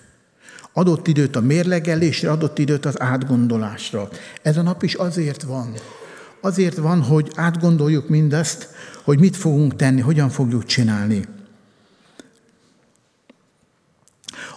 adott 0.73 1.07
időt 1.07 1.37
a 1.37 1.41
mérlegelésre, 1.41 2.31
adott 2.31 2.59
időt 2.59 2.85
az 2.85 3.01
átgondolásra. 3.01 4.09
Ez 4.43 4.57
a 4.57 4.63
nap 4.63 4.83
is 4.83 4.95
azért 4.95 5.43
van. 5.43 5.73
Azért 6.41 6.77
van, 6.77 7.03
hogy 7.03 7.31
átgondoljuk 7.35 8.09
mindezt, 8.09 8.69
hogy 9.05 9.19
mit 9.19 9.37
fogunk 9.37 9.77
tenni, 9.77 10.01
hogyan 10.01 10.29
fogjuk 10.29 10.65
csinálni. 10.65 11.25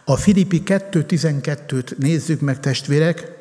A 0.06 0.16
Filippi 0.16 0.62
2.12-t 0.66 1.98
nézzük 1.98 2.40
meg, 2.40 2.60
testvérek. 2.60 3.39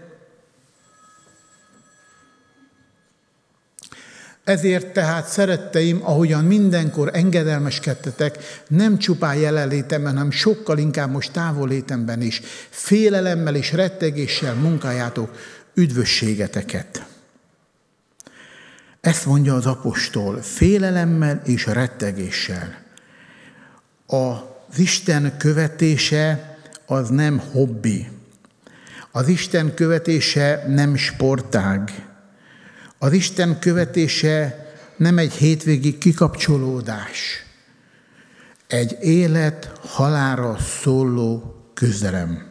Ezért 4.49 4.87
tehát 4.87 5.27
szeretteim, 5.27 6.01
ahogyan 6.03 6.45
mindenkor 6.45 7.11
engedelmeskedtetek, 7.13 8.39
nem 8.69 8.99
csupán 8.99 9.37
jelenlétemben, 9.37 10.13
hanem 10.13 10.31
sokkal 10.31 10.79
inkább 10.79 11.11
most 11.11 11.33
távolétemben 11.33 12.23
is, 12.23 12.41
félelemmel 12.69 13.55
és 13.55 13.73
rettegéssel 13.73 14.55
munkáljátok 14.55 15.37
üdvösségeteket. 15.75 17.07
Ezt 19.01 19.27
mondja 19.27 19.55
az 19.55 19.67
apostol, 19.67 20.43
félelemmel 20.43 21.43
és 21.45 21.67
rettegéssel. 21.67 22.83
Az 24.07 24.79
Isten 24.79 25.37
követése 25.39 26.59
az 26.87 27.09
nem 27.09 27.39
hobbi. 27.39 28.09
Az 29.13 29.29
Isten 29.29 29.75
követése 29.75 30.65
nem 30.69 30.97
sportág 30.97 32.08
az 32.99 33.13
Isten 33.13 33.59
követése 33.59 34.67
nem 34.97 35.19
egy 35.19 35.33
hétvégi 35.33 35.99
kikapcsolódás, 35.99 37.45
egy 38.67 38.97
élet 39.01 39.73
halára 39.83 40.59
szóló 40.59 41.57
küzdelem. 41.75 42.47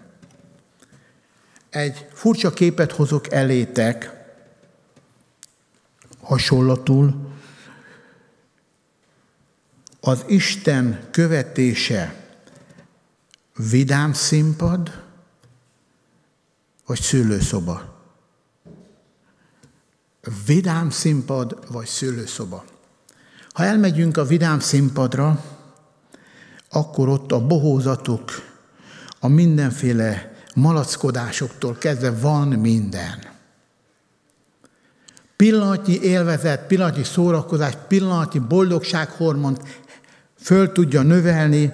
Egy 1.70 2.08
furcsa 2.14 2.54
képet 2.54 2.92
hozok 2.92 3.32
elétek, 3.32 4.12
hasonlatul, 6.22 7.32
az 10.00 10.24
Isten 10.28 11.08
követése 11.12 12.16
vidám 13.70 14.14
színpad, 14.14 15.04
vagy 16.86 17.02
szülőszoba 17.02 17.97
vidám 20.46 20.90
színpad 20.90 21.58
vagy 21.72 21.86
szülőszoba. 21.86 22.64
Ha 23.52 23.64
elmegyünk 23.64 24.18
a 24.18 24.26
vidám 24.26 24.60
színpadra, 24.60 25.44
akkor 26.70 27.10
ott 27.10 27.32
a 27.32 27.46
bohózatok, 27.46 28.32
a 29.20 29.28
mindenféle 29.28 30.36
malackodásoktól 30.56 31.74
kezdve 31.74 32.12
van 32.12 32.48
minden. 32.48 33.20
Pillanatnyi 35.36 36.00
élvezet, 36.02 36.68
pillanatnyi 36.68 37.04
szórakozás, 37.04 37.74
pillanatnyi 37.88 38.40
boldogsághormont 38.40 39.62
föl 40.40 40.72
tudja 40.72 41.02
növelni, 41.02 41.74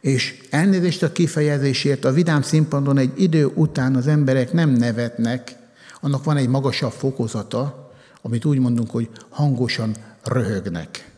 és 0.00 0.46
elnézést 0.50 1.02
a 1.02 1.12
kifejezésért, 1.12 2.04
a 2.04 2.12
vidám 2.12 2.42
színpadon 2.42 2.98
egy 2.98 3.22
idő 3.22 3.46
után 3.54 3.96
az 3.96 4.06
emberek 4.06 4.52
nem 4.52 4.70
nevetnek, 4.70 5.61
annak 6.04 6.24
van 6.24 6.36
egy 6.36 6.48
magasabb 6.48 6.92
fokozata, 6.92 7.90
amit 8.22 8.44
úgy 8.44 8.58
mondunk, 8.58 8.90
hogy 8.90 9.10
hangosan 9.28 9.96
röhögnek. 10.24 11.10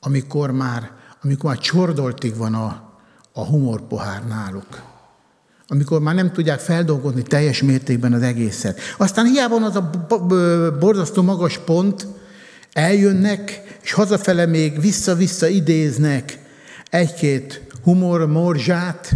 Amikor 0.00 0.50
már, 0.50 0.90
amikor 1.22 1.50
már 1.50 1.58
csordoltig 1.58 2.36
van 2.36 2.54
a, 2.54 2.92
a 3.32 3.44
humorpohár 3.44 4.26
náluk. 4.26 4.82
Amikor 5.68 6.00
már 6.00 6.14
nem 6.14 6.32
tudják 6.32 6.60
feldolgozni 6.60 7.22
teljes 7.22 7.62
mértékben 7.62 8.12
az 8.12 8.22
egészet. 8.22 8.80
Aztán 8.98 9.26
hiába 9.26 9.58
van 9.58 9.62
az 9.62 9.76
a 9.76 9.90
borzasztó 10.78 11.22
magas 11.22 11.58
pont, 11.58 12.06
eljönnek, 12.72 13.62
és 13.82 13.92
hazafele 13.92 14.46
még 14.46 14.80
vissza-vissza 14.80 15.46
idéznek 15.46 16.38
egy-két 16.90 17.62
humor 17.82 18.26
morzsát, 18.26 19.14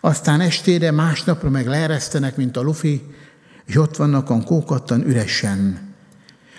aztán 0.00 0.40
estére, 0.40 0.90
másnapra 0.90 1.50
meg 1.50 1.66
leeresztenek, 1.66 2.36
mint 2.36 2.56
a 2.56 2.60
lufi, 2.60 3.02
és 3.68 3.76
ott 3.76 3.96
vannak 3.96 4.30
a 4.30 4.42
kókattan 4.42 5.06
üresen. 5.06 5.78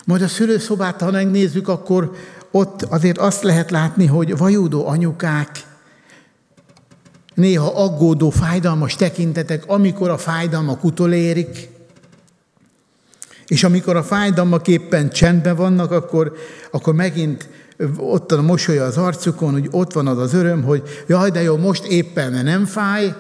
Majd 0.06 0.22
a 0.22 0.28
szülőszobát, 0.28 1.02
ha 1.02 1.12
megnézzük, 1.12 1.68
akkor 1.68 2.12
ott 2.52 2.82
azért 2.82 3.18
azt 3.18 3.44
lehet 3.44 3.72
látni, 3.72 4.06
hogy 4.06 4.38
vajúdó 4.38 4.88
anyukák, 4.88 5.50
néha 7.34 7.84
aggódó, 7.84 8.30
fájdalmas 8.30 8.96
tekintetek, 8.96 9.64
amikor 9.68 10.10
a 10.10 10.18
fájdalmak 10.18 10.84
utolérik, 10.84 11.70
és 13.48 13.64
amikor 13.64 13.96
a 13.96 14.04
fájdalmak 14.04 14.68
éppen 14.68 15.10
csendben 15.10 15.56
vannak, 15.56 15.92
akkor, 15.92 16.34
akkor 16.72 16.94
megint 16.94 17.50
ott 17.98 18.32
a 18.32 18.42
mosolya 18.42 18.84
az 18.84 18.98
arcukon, 18.98 19.52
hogy 19.52 19.68
ott 19.72 19.94
van 19.94 20.08
az 20.08 20.18
az 20.18 20.34
öröm, 20.34 20.64
hogy 20.64 20.84
jaj, 21.08 21.30
de 21.30 21.42
jó, 21.42 21.58
most 21.58 21.86
éppen 21.86 22.44
nem 22.44 22.66
fáj, 22.66 23.14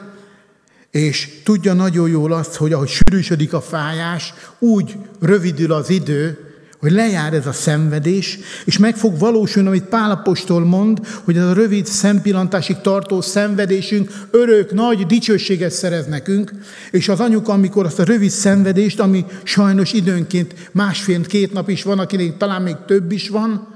és 0.92 1.30
tudja 1.44 1.74
nagyon 1.74 2.10
jól 2.10 2.34
azt, 2.34 2.56
hogy 2.56 2.74
ahogy 2.74 2.90
sűrűsödik 2.90 3.54
a 3.54 3.62
fájás, 3.62 4.34
úgy 4.60 4.96
rövidül 5.20 5.72
az 5.72 5.90
idő, 5.90 6.50
hogy 6.80 6.92
lejár 6.92 7.34
ez 7.34 7.48
a 7.48 7.52
szenvedés, 7.52 8.40
és 8.66 8.78
meg 8.78 8.98
fog 8.98 9.20
valósulni, 9.20 9.68
amit 9.68 9.84
Pálapostól 9.84 10.66
mond, 10.66 11.08
hogy 11.24 11.38
ez 11.38 11.44
a 11.44 11.54
rövid 11.54 11.86
szempillantásig 11.86 12.82
tartó 12.82 13.22
szenvedésünk 13.22 14.12
örök, 14.32 14.72
nagy 14.72 15.06
dicsőséget 15.06 15.72
szerez 15.72 16.08
nekünk, 16.08 16.52
és 16.92 17.10
az 17.10 17.20
anyuka, 17.20 17.54
amikor 17.54 17.86
azt 17.86 18.00
a 18.00 18.04
rövid 18.04 18.30
szenvedést, 18.30 19.00
ami 19.00 19.26
sajnos 19.44 19.94
időnként 19.94 20.70
másfél-két 20.72 21.54
nap 21.54 21.70
is 21.70 21.84
van, 21.84 22.00
akinek 22.00 22.38
talán 22.38 22.62
még 22.62 22.76
több 22.88 23.12
is 23.12 23.30
van, 23.30 23.68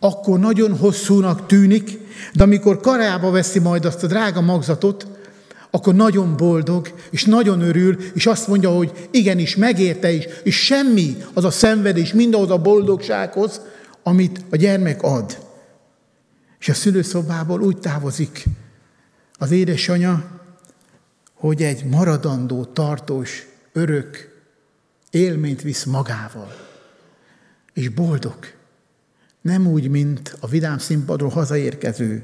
akkor 0.00 0.38
nagyon 0.38 0.76
hosszúnak 0.76 1.46
tűnik, 1.46 1.98
de 2.32 2.42
amikor 2.42 2.80
karába 2.80 3.30
veszi 3.30 3.58
majd 3.58 3.84
azt 3.84 4.02
a 4.02 4.06
drága 4.06 4.40
magzatot, 4.40 5.06
akkor 5.70 5.94
nagyon 5.94 6.36
boldog, 6.36 6.94
és 7.10 7.24
nagyon 7.24 7.60
örül, 7.60 7.96
és 8.14 8.26
azt 8.26 8.48
mondja, 8.48 8.70
hogy 8.70 9.08
igenis, 9.10 9.56
megérte 9.56 10.12
is, 10.12 10.24
és 10.42 10.64
semmi 10.64 11.16
az 11.32 11.44
a 11.44 11.50
szenvedés, 11.50 12.12
mindahhoz 12.12 12.50
a 12.50 12.58
boldogsághoz, 12.58 13.60
amit 14.02 14.40
a 14.50 14.56
gyermek 14.56 15.02
ad. 15.02 15.38
És 16.58 16.68
a 16.68 16.74
szülőszobából 16.74 17.60
úgy 17.60 17.78
távozik 17.78 18.44
az 19.38 19.50
édesanyja, 19.50 20.40
hogy 21.34 21.62
egy 21.62 21.84
maradandó, 21.84 22.64
tartós, 22.64 23.46
örök 23.72 24.42
élményt 25.10 25.62
visz 25.62 25.84
magával. 25.84 26.54
És 27.72 27.88
boldog. 27.88 28.36
Nem 29.44 29.66
úgy, 29.66 29.88
mint 29.88 30.36
a 30.40 30.46
vidám 30.46 30.78
színpadról 30.78 31.28
hazaérkező 31.28 32.22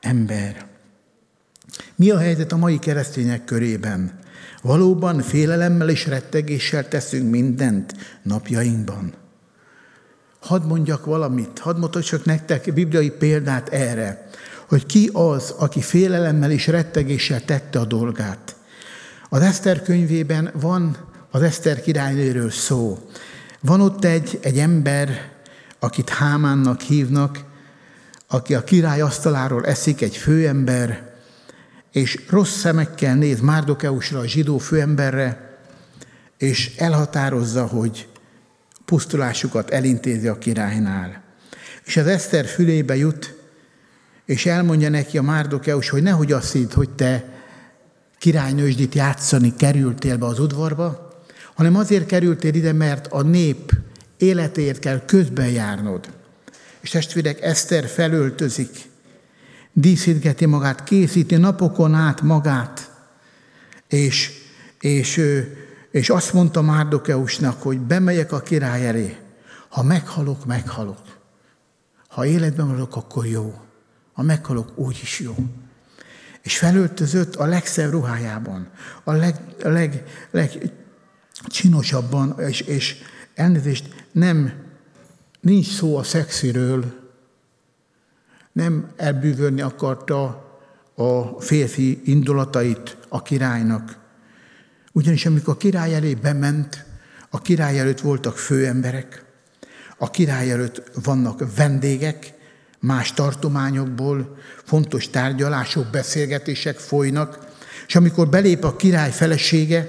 ember. 0.00 0.66
Mi 1.94 2.10
a 2.10 2.18
helyzet 2.18 2.52
a 2.52 2.56
mai 2.56 2.78
keresztények 2.78 3.44
körében? 3.44 4.18
Valóban 4.62 5.20
félelemmel 5.20 5.88
és 5.88 6.06
rettegéssel 6.06 6.88
teszünk 6.88 7.30
mindent 7.30 7.94
napjainkban. 8.22 9.12
Hadd 10.40 10.62
mondjak 10.62 11.04
valamit, 11.04 11.58
hadd 11.58 11.78
mutassak 11.78 12.24
nektek 12.24 12.74
bibliai 12.74 13.10
példát 13.10 13.68
erre, 13.68 14.30
hogy 14.68 14.86
ki 14.86 15.10
az, 15.12 15.50
aki 15.50 15.80
félelemmel 15.80 16.50
és 16.50 16.66
rettegéssel 16.66 17.44
tette 17.44 17.78
a 17.78 17.84
dolgát. 17.84 18.56
Az 19.28 19.40
Eszter 19.40 19.82
könyvében 19.82 20.50
van 20.60 20.96
az 21.30 21.42
Eszter 21.42 21.80
királynőről 21.80 22.50
szó. 22.50 22.98
Van 23.60 23.80
ott 23.80 24.04
egy, 24.04 24.38
egy 24.42 24.58
ember, 24.58 25.30
akit 25.82 26.08
Hámánnak 26.08 26.80
hívnak, 26.80 27.44
aki 28.26 28.54
a 28.54 28.64
király 28.64 29.00
asztaláról 29.00 29.66
eszik, 29.66 30.02
egy 30.02 30.16
főember, 30.16 31.12
és 31.92 32.24
rossz 32.28 32.58
szemekkel 32.58 33.14
néz 33.14 33.40
Márdokeusra, 33.40 34.18
a 34.18 34.26
zsidó 34.26 34.58
főemberre, 34.58 35.58
és 36.38 36.76
elhatározza, 36.76 37.66
hogy 37.66 38.08
pusztulásukat 38.84 39.70
elintézi 39.70 40.28
a 40.28 40.38
királynál. 40.38 41.22
És 41.84 41.96
az 41.96 42.06
Eszter 42.06 42.46
fülébe 42.46 42.96
jut, 42.96 43.34
és 44.24 44.46
elmondja 44.46 44.88
neki 44.88 45.18
a 45.18 45.22
Márdokeus, 45.22 45.88
hogy 45.88 46.02
nehogy 46.02 46.32
azt 46.32 46.52
hidd, 46.52 46.74
hogy 46.74 46.90
te 46.90 47.24
királynősdit 48.18 48.94
játszani 48.94 49.54
kerültél 49.56 50.16
be 50.16 50.26
az 50.26 50.38
udvarba, 50.38 51.10
hanem 51.54 51.76
azért 51.76 52.06
kerültél 52.06 52.54
ide, 52.54 52.72
mert 52.72 53.06
a 53.06 53.22
nép 53.22 53.72
életéért 54.22 54.78
kell 54.78 55.04
közben 55.04 55.48
járnod. 55.48 56.08
És 56.80 56.90
testvérek, 56.90 57.42
Eszter 57.42 57.86
felöltözik, 57.86 58.90
díszítgeti 59.72 60.46
magát, 60.46 60.84
készíti 60.84 61.36
napokon 61.36 61.94
át 61.94 62.20
magát, 62.20 62.90
és, 63.88 64.30
és, 64.80 65.20
és 65.90 66.10
azt 66.10 66.32
mondta 66.32 66.62
Márdokeusnak, 66.62 67.62
hogy 67.62 67.78
bemegyek 67.78 68.32
a 68.32 68.40
király 68.40 68.86
elé. 68.86 69.16
Ha 69.68 69.82
meghalok, 69.82 70.46
meghalok. 70.46 71.00
Ha 72.08 72.26
életben 72.26 72.70
vagyok, 72.70 72.96
akkor 72.96 73.26
jó. 73.26 73.60
Ha 74.12 74.22
meghalok, 74.22 74.78
úgy 74.78 74.98
is 75.02 75.20
jó. 75.20 75.34
És 76.42 76.58
felöltözött 76.58 77.34
a 77.34 77.46
legszebb 77.46 77.90
ruhájában, 77.90 78.70
a 79.04 79.12
leg, 79.12 79.40
a 79.64 79.68
leg, 79.68 80.02
legcsinosabban, 80.30 82.40
és, 82.40 82.60
és 82.60 82.96
elnézést, 83.34 84.01
nem, 84.12 84.52
nincs 85.40 85.74
szó 85.74 85.96
a 85.96 86.02
szexiről, 86.02 87.00
nem 88.52 88.92
elbűvölni 88.96 89.60
akarta 89.60 90.24
a 90.94 91.40
férfi 91.40 92.00
indulatait 92.04 92.96
a 93.08 93.22
királynak. 93.22 93.96
Ugyanis 94.92 95.26
amikor 95.26 95.54
a 95.54 95.56
király 95.56 95.94
elé 95.94 96.14
bement, 96.14 96.84
a 97.30 97.40
király 97.40 97.78
előtt 97.78 98.00
voltak 98.00 98.38
főemberek, 98.38 99.24
a 99.98 100.10
király 100.10 100.50
előtt 100.50 100.90
vannak 101.04 101.54
vendégek, 101.56 102.32
más 102.80 103.12
tartományokból, 103.12 104.36
fontos 104.64 105.10
tárgyalások, 105.10 105.86
beszélgetések 105.90 106.78
folynak, 106.78 107.38
és 107.86 107.94
amikor 107.94 108.28
belép 108.28 108.64
a 108.64 108.76
király 108.76 109.10
felesége, 109.10 109.88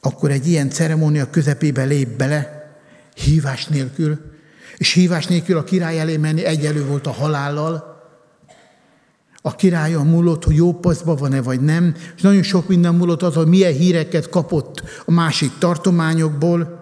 akkor 0.00 0.30
egy 0.30 0.46
ilyen 0.46 0.70
ceremónia 0.70 1.30
közepébe 1.30 1.84
lép 1.84 2.08
bele, 2.08 2.57
hívás 3.18 3.66
nélkül, 3.66 4.18
és 4.76 4.92
hívás 4.92 5.26
nélkül 5.26 5.56
a 5.56 5.64
király 5.64 6.00
elé 6.00 6.16
menni 6.16 6.44
egyelő 6.44 6.84
volt 6.84 7.06
a 7.06 7.10
halállal. 7.10 7.96
A 9.42 9.54
királyon 9.54 10.06
múlott, 10.06 10.44
hogy 10.44 10.56
jó 10.56 10.72
paszba 10.72 11.14
van-e 11.14 11.42
vagy 11.42 11.60
nem, 11.60 11.94
és 12.16 12.22
nagyon 12.22 12.42
sok 12.42 12.68
minden 12.68 12.94
múlott 12.94 13.22
az, 13.22 13.34
hogy 13.34 13.46
milyen 13.46 13.72
híreket 13.72 14.28
kapott 14.28 14.82
a 15.04 15.10
másik 15.10 15.50
tartományokból. 15.58 16.76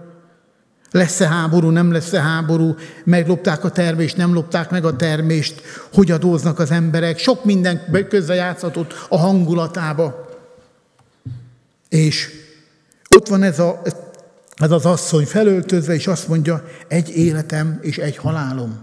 Lesz-e 0.90 1.28
háború, 1.28 1.68
nem 1.68 1.92
lesz-e 1.92 2.20
háború, 2.20 2.74
meglopták 3.04 3.64
a 3.64 3.70
termést, 3.70 4.16
nem 4.16 4.34
lopták 4.34 4.70
meg 4.70 4.84
a 4.84 4.96
termést, 4.96 5.62
hogy 5.92 6.10
adóznak 6.10 6.58
az 6.58 6.70
emberek. 6.70 7.18
Sok 7.18 7.44
minden 7.44 8.06
közrejátszhatott 8.08 9.06
a 9.08 9.18
hangulatába. 9.18 10.28
És 11.88 12.30
ott 13.16 13.28
van 13.28 13.42
ez 13.42 13.58
a 13.58 13.82
ez 14.56 14.70
az 14.70 14.84
asszony 14.84 15.24
felöltözve, 15.24 15.94
és 15.94 16.06
azt 16.06 16.28
mondja, 16.28 16.64
egy 16.88 17.16
életem 17.16 17.78
és 17.82 17.98
egy 17.98 18.16
halálom, 18.16 18.78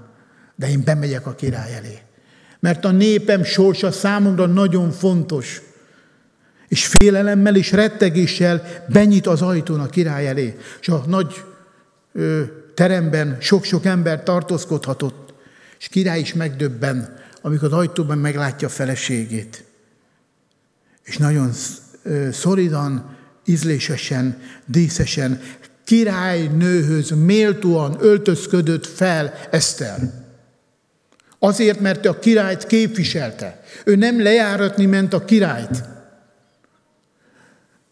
de 0.55 0.69
én 0.69 0.83
bemegyek 0.83 1.25
a 1.25 1.35
király 1.35 1.73
elé. 1.73 1.99
Mert 2.59 2.85
a 2.85 2.91
népem 2.91 3.43
sorsa 3.43 3.91
számomra 3.91 4.45
nagyon 4.45 4.91
fontos. 4.91 5.61
És 6.67 6.85
félelemmel 6.85 7.55
és 7.55 7.71
rettegéssel 7.71 8.83
benyit 8.89 9.27
az 9.27 9.41
ajtón 9.41 9.79
a 9.79 9.89
király 9.89 10.27
elé. 10.27 10.57
És 10.81 10.89
a 10.89 11.03
nagy 11.07 11.43
ö, 12.13 12.41
teremben 12.73 13.37
sok-sok 13.39 13.85
ember 13.85 14.23
tartózkodhatott. 14.23 15.33
És 15.79 15.87
király 15.87 16.19
is 16.19 16.33
megdöbben, 16.33 17.15
amikor 17.41 17.67
az 17.67 17.77
ajtóban 17.77 18.17
meglátja 18.17 18.67
a 18.67 18.71
feleségét. 18.71 19.63
És 21.03 21.17
nagyon 21.17 21.51
szoridan, 22.31 23.15
ízlésesen, 23.45 24.41
díszesen, 24.65 25.41
királynőhöz 25.93 27.09
méltóan 27.09 27.97
öltözködött 27.99 28.87
fel 28.87 29.33
Eszter. 29.51 29.99
Azért, 31.39 31.79
mert 31.79 32.05
a 32.05 32.19
királyt 32.19 32.65
képviselte. 32.65 33.63
Ő 33.85 33.95
nem 33.95 34.21
lejáratni 34.21 34.85
ment 34.85 35.13
a 35.13 35.25
királyt. 35.25 35.83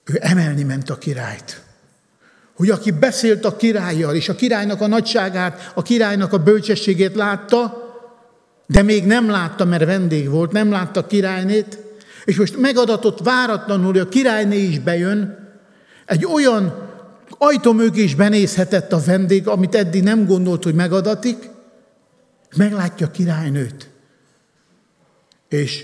Ő 0.05 0.17
emelni 0.19 0.63
ment 0.63 0.89
a 0.89 0.97
királyt. 0.97 1.61
Hogy 2.53 2.69
aki 2.69 2.91
beszélt 2.91 3.45
a 3.45 3.55
királlyal, 3.55 4.15
és 4.15 4.29
a 4.29 4.35
királynak 4.35 4.81
a 4.81 4.87
nagyságát, 4.87 5.71
a 5.75 5.81
királynak 5.81 6.33
a 6.33 6.43
bölcsességét 6.43 7.15
látta, 7.15 7.89
de 8.67 8.81
még 8.81 9.05
nem 9.05 9.29
látta, 9.29 9.65
mert 9.65 9.85
vendég 9.85 10.29
volt, 10.29 10.51
nem 10.51 10.71
látta 10.71 10.99
a 10.99 11.07
királynét, 11.07 11.77
és 12.25 12.37
most 12.37 12.57
megadatott 12.57 13.19
váratlanul, 13.19 13.91
hogy 13.91 13.99
a 13.99 14.09
királyné 14.09 14.57
is 14.57 14.79
bejön, 14.79 15.39
egy 16.05 16.25
olyan 16.25 16.89
ajtó 17.43 17.73
mögé 17.73 18.03
is 18.03 18.15
benézhetett 18.15 18.93
a 18.93 18.99
vendég, 18.99 19.47
amit 19.47 19.75
eddig 19.75 20.03
nem 20.03 20.25
gondolt, 20.25 20.63
hogy 20.63 20.75
megadatik, 20.75 21.49
meglátja 22.55 23.07
a 23.07 23.11
királynőt. 23.11 23.89
És, 25.49 25.83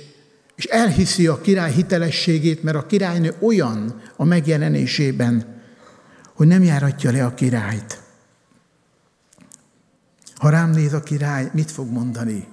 és 0.56 0.66
elhiszi 0.66 1.28
a 1.28 1.42
király 1.42 1.72
hitelességét, 1.72 2.64
mert 2.64 2.78
a 2.78 2.86
királynő 2.86 3.34
olyan 3.40 4.02
a 4.16 4.24
megjelenésében, 4.24 5.62
hogy 6.34 6.48
nem 6.48 6.64
járatja 6.64 7.12
le 7.12 7.26
a 7.26 7.34
királyt. 7.34 8.02
Ha 10.36 10.50
rám 10.50 10.70
néz 10.70 10.94
a 10.94 11.04
király, 11.04 11.50
mit 11.54 11.72
fog 11.72 11.92
mondani? 11.92 12.48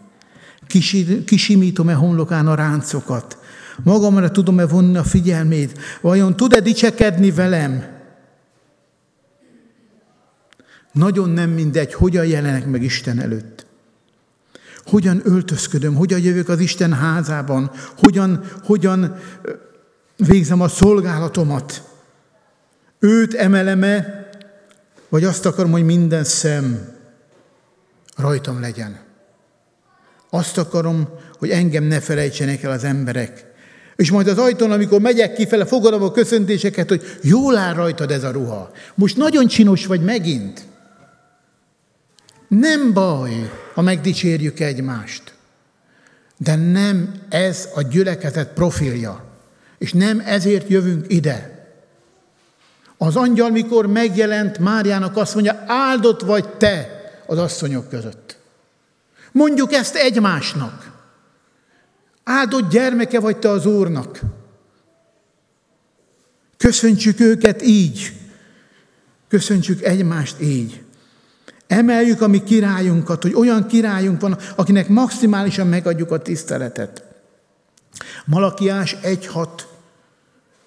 Kisimítom-e 1.24 1.94
homlokán 1.94 2.46
a 2.46 2.54
ráncokat? 2.54 3.38
Magamra 3.82 4.30
tudom-e 4.30 4.66
vonni 4.66 4.96
a 4.96 5.04
figyelmét? 5.04 5.78
Vajon 6.00 6.36
tud-e 6.36 6.60
dicsekedni 6.60 7.30
velem? 7.30 7.93
Nagyon 10.94 11.30
nem 11.30 11.50
mindegy, 11.50 11.94
hogyan 11.94 12.26
jelenek 12.26 12.66
meg 12.66 12.82
Isten 12.82 13.20
előtt. 13.20 13.66
Hogyan 14.86 15.20
öltözködöm, 15.24 15.94
hogyan 15.94 16.20
jövök 16.20 16.48
az 16.48 16.60
Isten 16.60 16.92
házában, 16.92 17.70
hogyan, 17.96 18.44
hogyan 18.64 19.16
végzem 20.16 20.60
a 20.60 20.68
szolgálatomat. 20.68 21.82
Őt 22.98 23.34
emeleme, 23.34 24.26
vagy 25.08 25.24
azt 25.24 25.46
akarom, 25.46 25.70
hogy 25.70 25.84
minden 25.84 26.24
szem 26.24 26.88
rajtam 28.16 28.60
legyen. 28.60 29.00
Azt 30.30 30.58
akarom, 30.58 31.08
hogy 31.38 31.50
engem 31.50 31.84
ne 31.84 32.00
felejtsenek 32.00 32.62
el 32.62 32.70
az 32.70 32.84
emberek. 32.84 33.52
És 33.96 34.10
majd 34.10 34.28
az 34.28 34.38
ajtón, 34.38 34.72
amikor 34.72 35.00
megyek 35.00 35.34
kifele, 35.34 35.64
fogadom 35.64 36.02
a 36.02 36.10
köszöntéseket, 36.10 36.88
hogy 36.88 37.18
jól 37.22 37.56
áll 37.56 37.74
rajtad 37.74 38.10
ez 38.10 38.24
a 38.24 38.30
ruha. 38.30 38.70
Most 38.94 39.16
nagyon 39.16 39.46
csinos 39.46 39.86
vagy 39.86 40.00
megint. 40.00 40.72
Nem 42.48 42.92
baj, 42.92 43.50
ha 43.74 43.82
megdicsérjük 43.82 44.60
egymást. 44.60 45.34
De 46.36 46.54
nem 46.54 47.14
ez 47.28 47.68
a 47.74 47.82
gyülekezet 47.82 48.52
profilja. 48.52 49.24
És 49.78 49.92
nem 49.92 50.22
ezért 50.24 50.68
jövünk 50.68 51.04
ide. 51.08 51.68
Az 52.96 53.16
angyal, 53.16 53.50
mikor 53.50 53.86
megjelent 53.86 54.58
Máriának, 54.58 55.16
azt 55.16 55.34
mondja, 55.34 55.64
áldott 55.66 56.20
vagy 56.20 56.48
te 56.48 57.02
az 57.26 57.38
asszonyok 57.38 57.88
között. 57.88 58.36
Mondjuk 59.32 59.72
ezt 59.72 59.94
egymásnak. 59.94 60.92
Áldott 62.24 62.70
gyermeke 62.70 63.20
vagy 63.20 63.36
te 63.36 63.48
az 63.48 63.66
Úrnak. 63.66 64.20
Köszöntsük 66.56 67.20
őket 67.20 67.62
így. 67.62 68.12
Köszöntsük 69.28 69.82
egymást 69.82 70.40
így. 70.40 70.83
Emeljük 71.74 72.20
a 72.20 72.28
mi 72.28 72.42
királyunkat, 72.42 73.22
hogy 73.22 73.34
olyan 73.34 73.66
királyunk 73.66 74.20
van, 74.20 74.38
akinek 74.56 74.88
maximálisan 74.88 75.66
megadjuk 75.66 76.10
a 76.10 76.22
tiszteletet. 76.22 77.04
Malakiás 78.24 78.96
1.6 79.02 79.48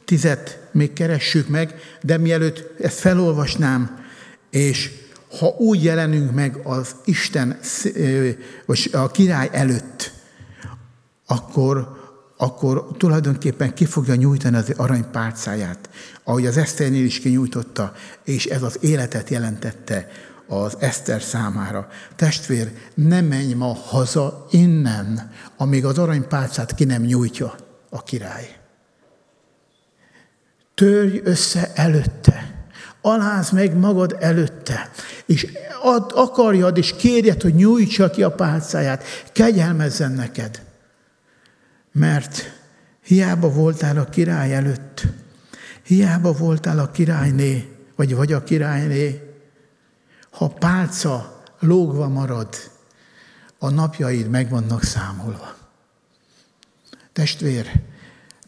tizet 0.05 0.59
még 0.71 0.93
keressük 0.93 1.47
meg, 1.47 1.75
de 2.01 2.17
mielőtt 2.17 2.81
ezt 2.81 2.99
felolvasnám, 2.99 4.05
és 4.49 4.91
ha 5.39 5.47
úgy 5.57 5.83
jelenünk 5.83 6.31
meg 6.31 6.59
az 6.63 6.95
Isten, 7.05 7.57
vagy 8.65 8.89
a 8.91 9.11
király 9.11 9.49
előtt, 9.51 10.11
akkor, 11.25 11.91
akkor 12.37 12.87
tulajdonképpen 12.97 13.73
ki 13.73 13.85
fogja 13.85 14.15
nyújtani 14.15 14.55
az 14.55 14.73
aranypálcáját, 14.77 15.89
ahogy 16.23 16.45
az 16.45 16.57
Eszternél 16.57 17.05
is 17.05 17.19
kinyújtotta, 17.19 17.93
és 18.23 18.45
ez 18.45 18.63
az 18.63 18.77
életet 18.81 19.29
jelentette 19.29 20.09
az 20.47 20.77
Eszter 20.79 21.21
számára. 21.21 21.87
Testvér, 22.15 22.71
ne 22.93 23.21
menj 23.21 23.53
ma 23.53 23.73
haza 23.73 24.45
innen, 24.51 25.31
amíg 25.57 25.85
az 25.85 25.97
aranypálcát 25.97 26.75
ki 26.75 26.83
nem 26.83 27.01
nyújtja 27.01 27.55
a 27.89 28.03
király. 28.03 28.55
Törj 30.75 31.21
össze 31.23 31.71
előtte, 31.75 32.65
aláz 33.01 33.49
meg 33.49 33.77
magad 33.77 34.17
előtte, 34.19 34.91
és 35.25 35.47
ad, 35.81 36.11
akarjad 36.15 36.77
és 36.77 36.95
kérjed, 36.95 37.41
hogy 37.41 37.55
nyújtsa 37.55 38.09
ki 38.09 38.23
a 38.23 38.31
pálcáját, 38.31 39.03
kegyelmezzen 39.33 40.11
neked. 40.11 40.61
Mert 41.91 42.51
hiába 43.03 43.49
voltál 43.49 43.97
a 43.97 44.05
király 44.05 44.55
előtt, 44.55 45.03
hiába 45.83 46.31
voltál 46.31 46.79
a 46.79 46.91
királyné, 46.91 47.71
vagy 47.95 48.15
vagy 48.15 48.33
a 48.33 48.43
királyné, 48.43 49.26
ha 50.37 50.47
pálca 50.47 51.43
lógva 51.59 52.07
marad, 52.07 52.47
a 53.59 53.69
napjaid 53.69 54.29
meg 54.29 54.49
vannak 54.49 54.83
számolva. 54.83 55.55
Testvér, 57.13 57.71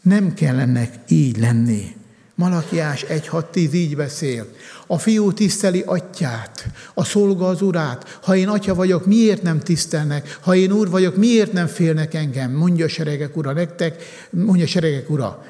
nem 0.02 0.34
kell 0.34 0.58
ennek 0.58 0.94
így 1.08 1.38
lenni. 1.38 1.96
Malakiás 2.34 3.04
1.6.10 3.04 3.72
így 3.72 3.96
beszél. 3.96 4.46
A 4.86 4.98
fiú 4.98 5.32
tiszteli 5.32 5.82
atyát, 5.86 6.66
a 6.94 7.04
szolga 7.04 7.48
az 7.48 7.62
urát. 7.62 8.18
Ha 8.22 8.36
én 8.36 8.48
atya 8.48 8.74
vagyok, 8.74 9.06
miért 9.06 9.42
nem 9.42 9.60
tisztelnek? 9.60 10.38
Ha 10.40 10.54
én 10.54 10.72
úr 10.72 10.90
vagyok, 10.90 11.16
miért 11.16 11.52
nem 11.52 11.66
félnek 11.66 12.14
engem? 12.14 12.52
Mondja 12.52 12.84
a 12.84 12.88
seregek 12.88 13.36
ura 13.36 13.52
nektek, 13.52 14.02
mondja 14.30 14.64
a 14.64 14.68
seregek 14.68 15.10
ura. 15.10 15.44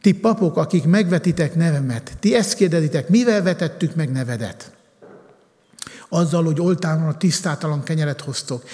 Ti 0.00 0.12
papok, 0.12 0.56
akik 0.56 0.84
megvetitek 0.84 1.54
nevemet, 1.54 2.16
ti 2.20 2.34
ezt 2.34 2.54
kérdezitek, 2.54 3.08
mivel 3.08 3.42
vetettük 3.42 3.94
meg 3.94 4.10
nevedet? 4.10 4.78
Azzal, 6.10 6.44
hogy 6.44 6.60
oltáron 6.60 7.08
a 7.08 7.16
tisztátalan 7.16 7.82
kenyeret 7.82 8.20
hoztok. 8.20 8.64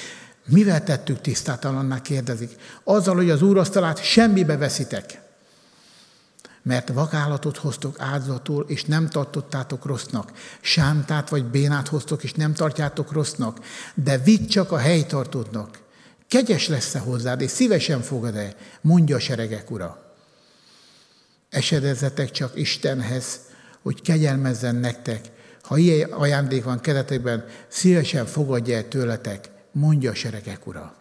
Mivel 0.46 0.84
tettük 0.84 1.20
tisztátalanná, 1.20 2.02
kérdezik. 2.02 2.56
Azzal, 2.84 3.14
hogy 3.14 3.30
az 3.30 3.42
úrasztalát 3.42 4.04
semmibe 4.04 4.56
veszitek. 4.56 5.20
Mert 6.62 6.88
vakállatot 6.88 7.56
hoztok 7.56 8.00
áldozatul, 8.00 8.64
és 8.68 8.84
nem 8.84 9.08
tartottátok 9.08 9.84
rossznak. 9.84 10.32
Sántát 10.60 11.28
vagy 11.28 11.44
bénát 11.44 11.88
hoztok, 11.88 12.24
és 12.24 12.32
nem 12.32 12.54
tartjátok 12.54 13.12
rossznak. 13.12 13.58
De 13.94 14.18
vidd 14.18 14.46
csak 14.46 14.72
a 14.72 14.78
helytartódnak. 14.78 15.78
Kegyes 16.28 16.68
lesz-e 16.68 16.98
hozzád, 16.98 17.40
és 17.40 17.50
szívesen 17.50 18.00
fogad-e, 18.00 18.54
mondja 18.80 19.16
a 19.16 19.20
seregek 19.20 19.70
ura. 19.70 20.14
Esedezzetek 21.50 22.30
csak 22.30 22.56
Istenhez, 22.58 23.40
hogy 23.82 24.02
kegyelmezzen 24.02 24.74
nektek, 24.74 25.30
ha 25.66 25.76
ilyen 25.76 26.12
ajándék 26.12 26.64
van 26.64 26.80
keretekben, 26.80 27.44
szívesen 27.68 28.26
fogadja 28.26 28.76
el 28.76 28.88
tőletek, 28.88 29.48
mondja 29.72 30.10
a 30.10 30.14
seregek 30.14 30.66
ura. 30.66 30.94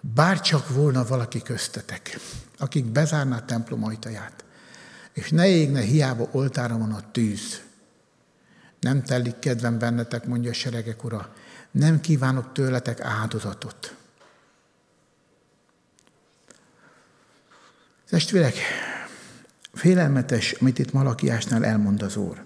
Bár 0.00 0.40
csak 0.40 0.68
volna 0.68 1.04
valaki 1.04 1.42
köztetek, 1.42 2.18
akik 2.58 2.84
bezárná 2.84 3.36
a 3.36 3.44
templom 3.44 3.84
ajtaját, 3.84 4.44
és 5.12 5.30
ne 5.30 5.48
égne 5.48 5.80
hiába 5.80 6.28
oltára 6.32 6.78
van 6.78 6.92
a 6.92 7.10
tűz. 7.10 7.60
Nem 8.80 9.02
telik 9.02 9.38
kedvem 9.38 9.78
bennetek, 9.78 10.26
mondja 10.26 10.50
a 10.50 10.54
seregek 10.54 11.04
ura, 11.04 11.34
nem 11.70 12.00
kívánok 12.00 12.52
tőletek 12.52 13.00
áldozatot. 13.00 13.94
Testvérek, 18.08 18.54
Félelmetes, 19.76 20.52
amit 20.52 20.78
itt 20.78 20.92
Malakiásnál 20.92 21.64
elmond 21.64 22.02
az 22.02 22.16
Úr. 22.16 22.44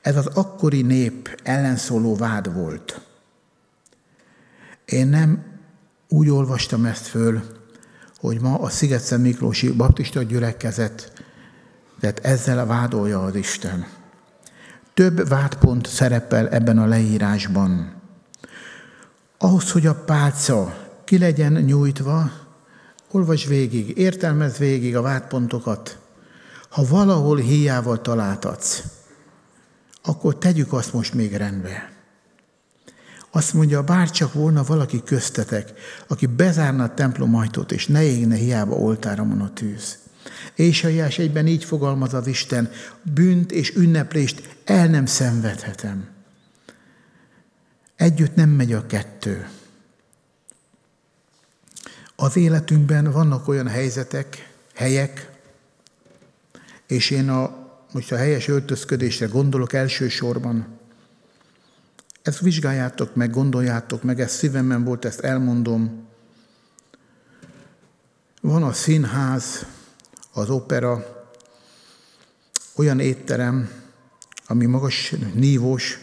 Ez 0.00 0.16
az 0.16 0.26
akkori 0.26 0.82
nép 0.82 1.40
ellenszóló 1.42 2.16
vád 2.16 2.54
volt. 2.54 3.00
Én 4.84 5.06
nem 5.06 5.44
úgy 6.08 6.30
olvastam 6.30 6.84
ezt 6.84 7.06
föl, 7.06 7.42
hogy 8.18 8.40
ma 8.40 8.58
a 8.58 8.68
Sziget 8.68 9.18
Miklósi 9.18 9.72
Baptista 9.72 10.22
gyülekezet, 10.22 11.12
tehát 12.00 12.18
ezzel 12.24 12.66
vádolja 12.66 13.22
az 13.22 13.34
Isten. 13.34 13.86
Több 14.94 15.28
vádpont 15.28 15.86
szerepel 15.86 16.48
ebben 16.48 16.78
a 16.78 16.86
leírásban. 16.86 17.92
Ahhoz, 19.38 19.70
hogy 19.70 19.86
a 19.86 19.94
pálca 19.94 20.88
ki 21.04 21.18
legyen 21.18 21.52
nyújtva, 21.52 22.30
olvas 23.10 23.46
végig, 23.46 23.98
értelmez 23.98 24.58
végig 24.58 24.96
a 24.96 25.02
vádpontokat. 25.02 25.98
Ha 26.68 26.84
valahol 26.86 27.36
hiával 27.36 28.00
találtatsz, 28.00 28.82
akkor 30.02 30.38
tegyük 30.38 30.72
azt 30.72 30.92
most 30.92 31.14
még 31.14 31.34
rendbe. 31.34 31.92
Azt 33.30 33.54
mondja, 33.54 33.82
bár 33.82 34.10
csak 34.10 34.32
volna 34.32 34.62
valaki 34.62 35.02
köztetek, 35.02 35.72
aki 36.06 36.26
bezárna 36.26 36.82
a 36.82 36.94
templom 36.94 37.34
ajtót, 37.34 37.72
és 37.72 37.86
ne 37.86 38.02
égne 38.02 38.36
hiába 38.36 38.74
oltáramon 38.74 39.40
a 39.40 39.52
tűz. 39.52 39.98
Éjsaiás 40.54 41.18
egyben 41.18 41.46
így 41.46 41.64
fogalmaz 41.64 42.14
az 42.14 42.26
Isten, 42.26 42.70
bűnt 43.02 43.52
és 43.52 43.74
ünneplést 43.74 44.56
el 44.64 44.86
nem 44.86 45.06
szenvedhetem. 45.06 46.08
Együtt 47.96 48.34
nem 48.34 48.48
megy 48.48 48.72
a 48.72 48.86
kettő. 48.86 49.48
Az 52.16 52.36
életünkben 52.36 53.12
vannak 53.12 53.48
olyan 53.48 53.68
helyzetek, 53.68 54.52
helyek, 54.74 55.27
és 56.88 57.10
én 57.10 57.28
a, 57.28 57.66
most 57.92 58.12
a 58.12 58.16
helyes 58.16 58.48
öltözködésre 58.48 59.26
gondolok 59.26 59.72
elsősorban. 59.72 60.78
Ezt 62.22 62.40
vizsgáljátok 62.40 63.14
meg, 63.14 63.30
gondoljátok 63.30 64.02
meg, 64.02 64.20
ez 64.20 64.32
szívemben 64.32 64.84
volt, 64.84 65.04
ezt 65.04 65.20
elmondom. 65.20 66.06
Van 68.40 68.62
a 68.62 68.72
színház, 68.72 69.66
az 70.32 70.50
opera, 70.50 71.16
olyan 72.76 73.00
étterem, 73.00 73.70
ami 74.46 74.66
magas, 74.66 75.14
nívós. 75.34 75.98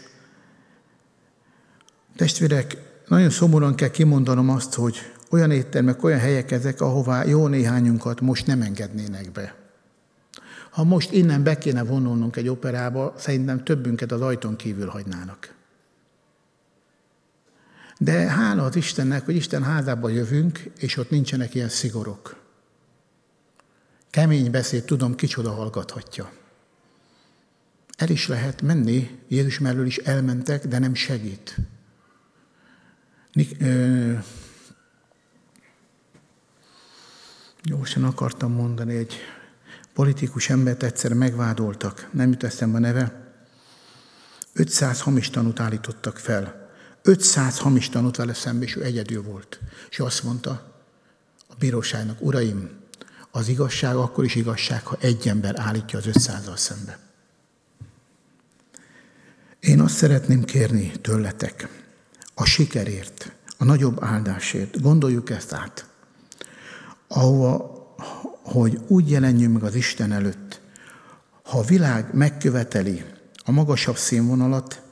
Testvérek, 2.16 2.76
nagyon 3.08 3.30
szomorúan 3.30 3.74
kell 3.74 3.90
kimondanom 3.90 4.50
azt, 4.50 4.74
hogy 4.74 4.98
olyan 5.30 5.50
éttermek, 5.50 6.04
olyan 6.04 6.18
helyek 6.18 6.50
ezek, 6.50 6.80
ahová 6.80 7.24
jó 7.24 7.46
néhányunkat 7.46 8.20
most 8.20 8.46
nem 8.46 8.62
engednének 8.62 9.32
be. 9.32 9.65
Ha 10.76 10.84
most 10.84 11.12
innen 11.12 11.42
be 11.42 11.58
kéne 11.58 11.84
vonulnunk 11.84 12.36
egy 12.36 12.48
operába, 12.48 13.14
szerintem 13.18 13.64
többünket 13.64 14.12
az 14.12 14.20
ajtón 14.20 14.56
kívül 14.56 14.88
hagynának. 14.88 15.54
De 17.98 18.12
hála 18.12 18.64
az 18.64 18.76
Istennek, 18.76 19.24
hogy 19.24 19.34
Isten 19.34 19.62
házába 19.62 20.08
jövünk, 20.08 20.58
és 20.78 20.96
ott 20.96 21.10
nincsenek 21.10 21.54
ilyen 21.54 21.68
szigorok. 21.68 22.36
Kemény 24.10 24.50
beszéd, 24.50 24.84
tudom, 24.84 25.14
kicsoda 25.14 25.50
hallgathatja. 25.50 26.32
El 27.96 28.08
is 28.08 28.28
lehet 28.28 28.62
menni, 28.62 29.18
Jézus 29.28 29.58
mellől 29.58 29.86
is 29.86 29.96
elmentek, 29.96 30.66
de 30.66 30.78
nem 30.78 30.94
segít. 30.94 31.56
Gyorsan 37.62 38.04
akartam 38.04 38.52
mondani, 38.52 38.96
egy 38.96 39.14
politikus 39.96 40.48
embert 40.48 40.82
egyszer 40.82 41.12
megvádoltak, 41.12 42.08
nem 42.12 42.30
jut 42.30 42.44
eszembe 42.44 42.76
a 42.76 42.80
neve, 42.80 43.32
500 44.52 45.00
hamis 45.00 45.30
tanút 45.30 45.60
állítottak 45.60 46.18
fel. 46.18 46.68
500 47.02 47.58
hamis 47.58 47.88
tanút 47.88 48.16
vele 48.16 48.34
szembe, 48.34 48.64
és 48.64 48.76
ő 48.76 48.82
egyedül 48.82 49.22
volt. 49.22 49.60
És 49.90 49.98
azt 49.98 50.22
mondta 50.22 50.50
a 51.48 51.54
bíróságnak, 51.58 52.20
uraim, 52.20 52.70
az 53.30 53.48
igazság 53.48 53.96
akkor 53.96 54.24
is 54.24 54.34
igazság, 54.34 54.86
ha 54.86 54.96
egy 55.00 55.28
ember 55.28 55.54
állítja 55.58 55.98
az 55.98 56.04
500-al 56.08 56.56
szembe. 56.56 56.98
Én 59.60 59.80
azt 59.80 59.94
szeretném 59.94 60.44
kérni 60.44 60.92
tőletek, 61.00 61.68
a 62.34 62.44
sikerért, 62.44 63.32
a 63.58 63.64
nagyobb 63.64 64.02
áldásért, 64.02 64.80
gondoljuk 64.80 65.30
ezt 65.30 65.52
át 65.52 65.86
ahova, 67.08 67.75
hogy 68.46 68.80
úgy 68.86 69.10
jelenjünk 69.10 69.52
meg 69.52 69.62
az 69.62 69.74
Isten 69.74 70.12
előtt, 70.12 70.60
ha 71.42 71.58
a 71.58 71.64
világ 71.64 72.14
megköveteli 72.14 73.04
a 73.44 73.50
magasabb 73.50 73.96
színvonalat, 73.96 74.82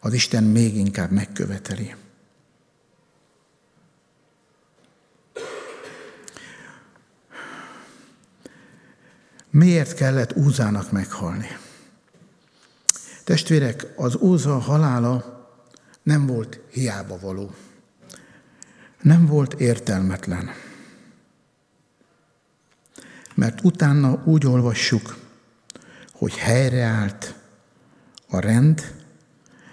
az 0.00 0.12
Isten 0.12 0.44
még 0.44 0.76
inkább 0.76 1.10
megköveteli. 1.10 1.94
Miért 9.50 9.94
kellett 9.94 10.36
Úzának 10.36 10.92
meghalni? 10.92 11.56
Testvérek, 13.24 13.86
az 13.96 14.16
Úza 14.16 14.58
halála 14.58 15.48
nem 16.02 16.26
volt 16.26 16.60
hiába 16.70 17.18
való. 17.20 17.54
Nem 19.02 19.26
volt 19.26 19.54
értelmetlen 19.54 20.50
mert 23.34 23.64
utána 23.64 24.22
úgy 24.24 24.46
olvassuk, 24.46 25.16
hogy 26.12 26.34
helyreállt 26.34 27.34
a 28.28 28.38
rend, 28.38 28.94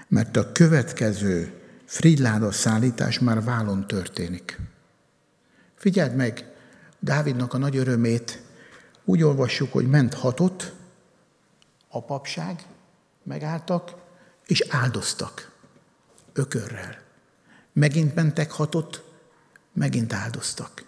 mert 0.07 0.37
a 0.37 0.51
következő 0.51 1.61
Fridláda 1.85 2.51
szállítás 2.51 3.19
már 3.19 3.43
vállon 3.43 3.87
történik. 3.87 4.59
Figyeld 5.75 6.15
meg 6.15 6.51
Dávidnak 6.99 7.53
a 7.53 7.57
nagy 7.57 7.77
örömét, 7.77 8.41
úgy 9.05 9.23
olvassuk, 9.23 9.71
hogy 9.71 9.89
ment 9.89 10.13
hatot, 10.13 10.73
a 11.89 12.03
papság, 12.03 12.65
megálltak, 13.23 13.93
és 14.45 14.65
áldoztak 14.69 15.51
ökörrel. 16.33 17.01
Megint 17.73 18.15
mentek 18.15 18.51
hatot, 18.51 19.03
megint 19.73 20.13
áldoztak. 20.13 20.83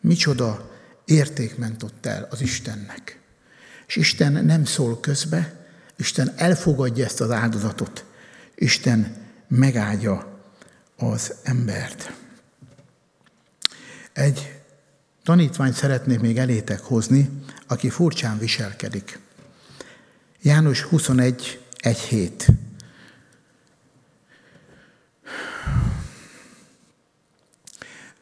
Micsoda 0.00 0.70
érték 1.04 1.56
ment 1.56 1.82
ott 1.82 2.06
el 2.06 2.28
az 2.30 2.40
Istennek. 2.40 3.20
És 3.86 3.96
Isten 3.96 4.44
nem 4.44 4.64
szól 4.64 5.00
közbe, 5.00 5.66
Isten 5.96 6.32
elfogadja 6.36 7.04
ezt 7.04 7.20
az 7.20 7.30
áldozatot. 7.30 8.04
Isten 8.54 9.16
megáldja 9.48 10.40
az 10.96 11.34
embert. 11.42 12.12
Egy 14.12 14.60
tanítványt 15.22 15.74
szeretnék 15.74 16.20
még 16.20 16.38
elétek 16.38 16.80
hozni, 16.80 17.30
aki 17.66 17.90
furcsán 17.90 18.38
viselkedik. 18.38 19.18
János 20.42 20.82
21, 20.82 21.60
1 21.80 21.98
hét. 21.98 22.46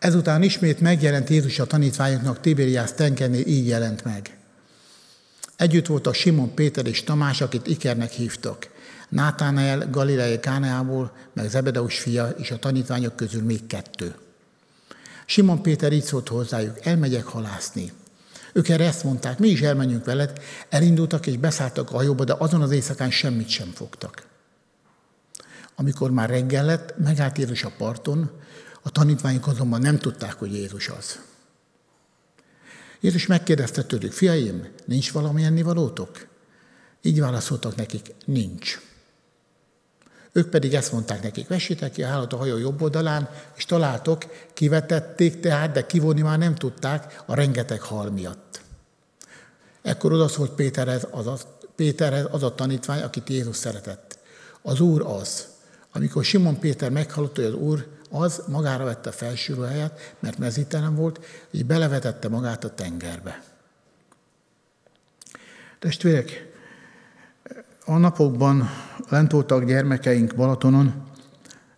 Ezután 0.02 0.42
ismét 0.42 0.80
megjelent 0.80 1.28
Jézus 1.28 1.58
a 1.58 1.66
tanítványoknak 1.66 2.40
Tiberiász 2.40 2.92
tengernél, 2.92 3.46
így 3.46 3.66
jelent 3.66 4.04
meg. 4.04 4.36
Együtt 5.56 5.86
volt 5.86 6.06
a 6.06 6.12
Simon 6.12 6.54
Péter 6.54 6.86
és 6.86 7.04
Tamás, 7.04 7.40
akit 7.40 7.66
Ikernek 7.66 8.10
hívtak. 8.10 8.68
Nátánael 9.08 9.90
Galileai 9.90 10.40
Káneából, 10.40 11.12
meg 11.32 11.48
Zebedeus 11.48 11.98
fia, 11.98 12.28
és 12.28 12.50
a 12.50 12.58
tanítványok 12.58 13.16
közül 13.16 13.42
még 13.42 13.66
kettő. 13.66 14.14
Simon 15.26 15.62
Péter 15.62 15.92
így 15.92 16.04
szólt 16.04 16.28
hozzájuk, 16.28 16.86
elmegyek 16.86 17.24
halászni. 17.24 17.92
Ők 18.52 18.68
erre 18.68 18.86
ezt 18.86 19.04
mondták, 19.04 19.38
mi 19.38 19.48
is 19.48 19.60
elmenjünk 19.60 20.04
veled, 20.04 20.32
elindultak 20.68 21.26
és 21.26 21.36
beszálltak 21.36 21.90
a 21.90 21.94
hajóba, 21.94 22.24
de 22.24 22.34
azon 22.38 22.62
az 22.62 22.70
éjszakán 22.70 23.10
semmit 23.10 23.48
sem 23.48 23.70
fogtak. 23.74 24.22
Amikor 25.74 26.10
már 26.10 26.28
reggel 26.28 26.64
lett, 26.64 26.94
megállt 26.98 27.38
Jézus 27.38 27.64
a 27.64 27.72
parton, 27.78 28.30
a 28.82 28.90
tanítványok 28.90 29.46
azonban 29.46 29.80
nem 29.80 29.98
tudták, 29.98 30.32
hogy 30.32 30.52
Jézus 30.52 30.88
az. 30.88 31.20
Jézus 33.00 33.26
megkérdezte 33.26 33.82
tőlük, 33.82 34.12
fiaim, 34.12 34.68
nincs 34.84 35.12
valami 35.12 35.42
ennivalótok? 35.42 36.26
Így 37.02 37.20
válaszoltak 37.20 37.76
nekik, 37.76 38.14
nincs. 38.24 38.80
Ők 40.32 40.48
pedig 40.48 40.74
ezt 40.74 40.92
mondták 40.92 41.22
nekik, 41.22 41.48
vessétek 41.48 41.92
ki 41.92 42.02
a 42.02 42.06
hálót 42.06 42.32
a 42.32 42.36
hajó 42.36 42.56
jobb 42.56 42.82
oldalán, 42.82 43.30
és 43.56 43.64
találtok, 43.64 44.24
kivetették 44.54 45.40
tehát, 45.40 45.72
de 45.72 45.86
kivonni 45.86 46.20
már 46.20 46.38
nem 46.38 46.54
tudták 46.54 47.22
a 47.26 47.34
rengeteg 47.34 47.80
hal 47.80 48.10
miatt. 48.10 48.60
Ekkor 49.82 50.12
odaszólt 50.12 50.50
Péterhez 50.50 51.06
az, 51.10 51.26
az, 51.26 51.46
Péterhez 51.76 52.26
az 52.30 52.42
a 52.42 52.54
tanítvány, 52.54 53.02
akit 53.02 53.28
Jézus 53.28 53.56
szeretett. 53.56 54.18
Az 54.62 54.80
Úr 54.80 55.02
az. 55.02 55.46
Amikor 55.92 56.24
Simon 56.24 56.58
Péter 56.58 56.90
meghallotta, 56.90 57.42
hogy 57.42 57.50
az 57.50 57.58
Úr 57.58 57.86
az 58.14 58.42
magára 58.48 58.84
vette 58.84 59.08
a 59.08 59.12
felső 59.12 59.54
ruháját, 59.54 60.14
mert 60.20 60.38
mezítelen 60.38 60.94
volt, 60.94 61.24
így 61.50 61.66
belevetette 61.66 62.28
magát 62.28 62.64
a 62.64 62.74
tengerbe. 62.74 63.42
Testvérek, 65.78 66.50
a 67.84 67.96
napokban 67.96 68.70
lent 69.08 69.32
voltak 69.32 69.64
gyermekeink 69.64 70.34
Balatonon, 70.34 71.10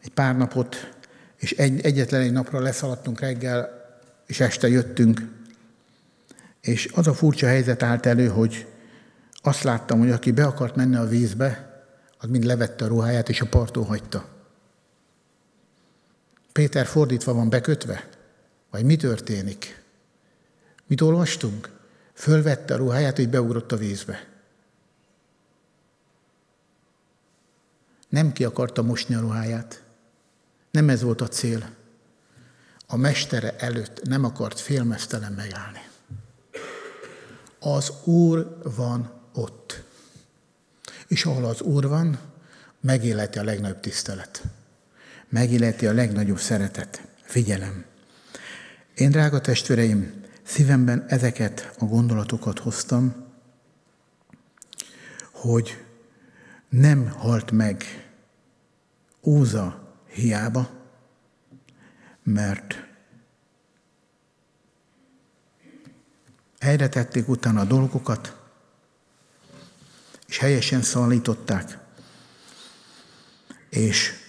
egy 0.02 0.10
pár 0.10 0.36
napot, 0.36 0.90
és 1.36 1.52
egy, 1.52 1.80
egyetlen 1.80 2.20
egy 2.20 2.32
napra 2.32 2.60
leszaladtunk 2.60 3.20
reggel, 3.20 3.68
és 4.26 4.40
este 4.40 4.68
jöttünk. 4.68 5.20
És 6.60 6.90
az 6.94 7.06
a 7.06 7.14
furcsa 7.14 7.46
helyzet 7.46 7.82
állt 7.82 8.06
elő, 8.06 8.28
hogy 8.28 8.66
azt 9.42 9.62
láttam, 9.62 9.98
hogy 9.98 10.10
aki 10.10 10.30
be 10.30 10.44
akart 10.44 10.76
menni 10.76 10.96
a 10.96 11.06
vízbe, 11.06 11.82
az 12.18 12.28
mind 12.28 12.44
levette 12.44 12.84
a 12.84 12.88
ruháját, 12.88 13.28
és 13.28 13.40
a 13.40 13.46
parton 13.46 13.84
hagyta. 13.84 14.33
Péter 16.54 16.86
fordítva 16.86 17.34
van 17.34 17.48
bekötve? 17.48 18.08
Vagy 18.70 18.84
mi 18.84 18.96
történik? 18.96 19.82
Mit 20.86 21.00
olvastunk? 21.00 21.70
Fölvette 22.12 22.74
a 22.74 22.76
ruháját, 22.76 23.16
hogy 23.16 23.28
beugrott 23.28 23.72
a 23.72 23.76
vízbe. 23.76 24.28
Nem 28.08 28.32
ki 28.32 28.44
akarta 28.44 28.82
mosni 28.82 29.14
a 29.14 29.20
ruháját. 29.20 29.82
Nem 30.70 30.88
ez 30.88 31.02
volt 31.02 31.20
a 31.20 31.28
cél. 31.28 31.70
A 32.86 32.96
mestere 32.96 33.56
előtt 33.56 34.02
nem 34.02 34.24
akart 34.24 34.60
félmeztelen 34.60 35.32
megállni. 35.32 35.88
Az 37.58 37.92
Úr 38.04 38.58
van 38.76 39.12
ott. 39.32 39.82
És 41.06 41.24
ahol 41.24 41.44
az 41.44 41.60
Úr 41.60 41.88
van, 41.88 42.18
megéleti 42.80 43.38
a 43.38 43.44
legnagyobb 43.44 43.80
tisztelet. 43.80 44.42
Megéleti 45.34 45.86
a 45.86 45.92
legnagyobb 45.92 46.38
szeretet. 46.38 47.02
Figyelem. 47.22 47.84
Én, 48.94 49.10
drága 49.10 49.40
testvéreim, 49.40 50.22
szívemben 50.42 51.04
ezeket 51.08 51.74
a 51.78 51.84
gondolatokat 51.84 52.58
hoztam, 52.58 53.14
hogy 55.32 55.84
nem 56.68 57.08
halt 57.08 57.50
meg 57.50 57.84
Úza 59.20 59.94
hiába, 60.06 60.70
mert 62.22 62.86
helyre 66.60 66.88
tették 66.88 67.28
utána 67.28 67.60
a 67.60 67.64
dolgokat, 67.64 68.36
és 70.26 70.38
helyesen 70.38 70.82
szállították, 70.82 71.78
és 73.68 74.22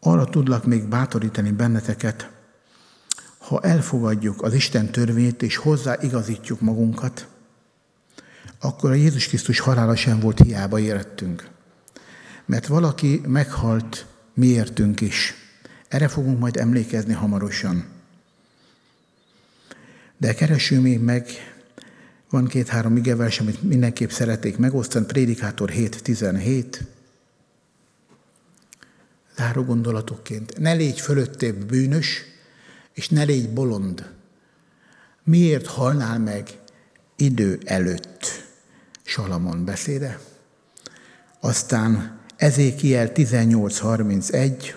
arra 0.00 0.24
tudlak 0.24 0.64
még 0.64 0.84
bátorítani 0.84 1.50
benneteket, 1.50 2.30
ha 3.38 3.60
elfogadjuk 3.60 4.42
az 4.42 4.54
Isten 4.54 4.90
törvét 4.90 5.42
és 5.42 5.56
hozzáigazítjuk 5.56 6.60
magunkat, 6.60 7.26
akkor 8.60 8.90
a 8.90 8.94
Jézus 8.94 9.28
Krisztus 9.28 9.58
halála 9.58 9.96
sem 9.96 10.20
volt 10.20 10.40
hiába 10.40 10.78
érettünk. 10.78 11.48
Mert 12.44 12.66
valaki 12.66 13.20
meghalt 13.26 14.06
miértünk 14.34 15.00
is. 15.00 15.34
Erre 15.88 16.08
fogunk 16.08 16.38
majd 16.38 16.56
emlékezni 16.56 17.12
hamarosan. 17.12 17.84
De 20.16 20.34
keressünk 20.34 20.82
még 20.82 21.00
meg, 21.00 21.26
van 22.30 22.46
két-három 22.46 22.96
igevers, 22.96 23.40
amit 23.40 23.62
mindenképp 23.62 24.10
szeretnék 24.10 24.56
megosztani, 24.56 25.06
Prédikátor 25.06 25.70
7.17, 25.70 26.78
záró 29.38 29.64
gondolatokként. 29.64 30.58
Ne 30.58 30.72
légy 30.72 31.00
fölöttébb 31.00 31.64
bűnös, 31.64 32.24
és 32.92 33.08
ne 33.08 33.22
légy 33.22 33.50
bolond. 33.52 34.10
Miért 35.24 35.66
halnál 35.66 36.18
meg 36.18 36.48
idő 37.16 37.60
előtt? 37.64 38.46
Salamon 39.02 39.64
beszéde. 39.64 40.18
Aztán 41.40 42.18
Ezékiel 42.36 43.10
18.31. 43.14 44.74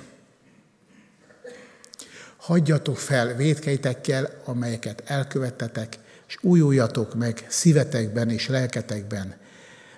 Hagyjatok 2.37 2.97
fel 2.97 3.35
védkeitekkel, 3.35 4.41
amelyeket 4.45 5.03
elkövettetek, 5.05 5.99
és 6.27 6.37
újuljatok 6.41 7.15
meg 7.15 7.45
szívetekben 7.49 8.29
és 8.29 8.47
lelketekben. 8.47 9.35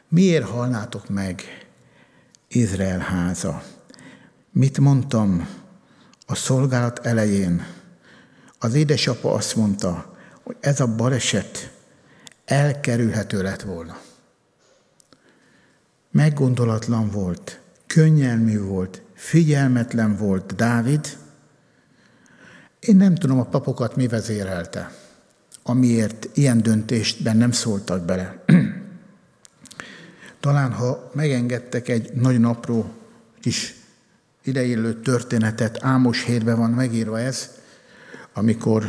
Miért 0.07 0.45
halnátok 0.45 1.09
meg, 1.09 1.41
Izrael 2.47 2.99
háza? 2.99 3.63
Mit 4.55 4.79
mondtam 4.79 5.47
a 6.25 6.35
szolgálat 6.35 7.05
elején? 7.05 7.65
Az 8.59 8.73
édesapa 8.73 9.33
azt 9.33 9.55
mondta, 9.55 10.15
hogy 10.43 10.55
ez 10.59 10.79
a 10.79 10.95
baleset 10.95 11.73
elkerülhető 12.45 13.41
lett 13.41 13.61
volna. 13.61 13.97
Meggondolatlan 16.11 17.09
volt, 17.09 17.59
könnyelmű 17.87 18.59
volt, 18.59 19.01
figyelmetlen 19.13 20.15
volt 20.15 20.55
Dávid. 20.55 21.17
Én 22.79 22.95
nem 22.95 23.15
tudom, 23.15 23.39
a 23.39 23.45
papokat 23.45 23.95
mi 23.95 24.07
vezérelte, 24.07 24.91
amiért 25.63 26.29
ilyen 26.33 26.61
döntésben 26.61 27.37
nem 27.37 27.51
szóltak 27.51 28.05
bele. 28.05 28.43
Talán, 30.39 30.73
ha 30.73 31.11
megengedtek 31.13 31.87
egy 31.87 32.13
nagyon 32.13 32.45
apró 32.45 32.93
kis 33.41 33.81
ideillő 34.43 34.93
történetet, 34.93 35.83
Ámos 35.83 36.23
hétben 36.23 36.57
van 36.57 36.69
megírva 36.69 37.19
ez, 37.19 37.49
amikor 38.33 38.85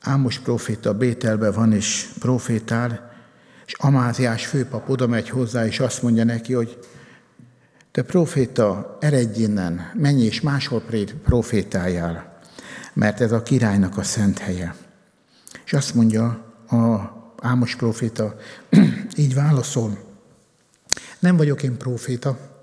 Ámos 0.00 0.38
proféta 0.38 0.94
Bételbe 0.94 1.50
van 1.50 1.72
és 1.72 2.08
profétál, 2.18 3.12
és 3.66 3.74
Amáziás 3.78 4.46
főpap 4.46 4.88
oda 4.88 5.06
megy 5.06 5.28
hozzá, 5.28 5.66
és 5.66 5.80
azt 5.80 6.02
mondja 6.02 6.24
neki, 6.24 6.52
hogy 6.52 6.78
te 7.90 8.02
proféta, 8.02 8.96
eredj 9.00 9.42
innen, 9.42 9.90
menj 9.94 10.22
és 10.22 10.40
máshol 10.40 10.82
profétáljál, 11.24 12.38
mert 12.92 13.20
ez 13.20 13.32
a 13.32 13.42
királynak 13.42 13.96
a 13.96 14.02
szent 14.02 14.38
helye. 14.38 14.74
És 15.64 15.72
azt 15.72 15.94
mondja 15.94 16.24
a 16.68 17.12
Ámos 17.40 17.76
proféta, 17.76 18.36
így 19.16 19.34
válaszol, 19.34 19.98
nem 21.18 21.36
vagyok 21.36 21.62
én 21.62 21.76
proféta, 21.76 22.53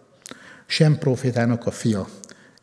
sem 0.71 0.97
profétának 0.97 1.65
a 1.65 1.71
fia. 1.71 2.07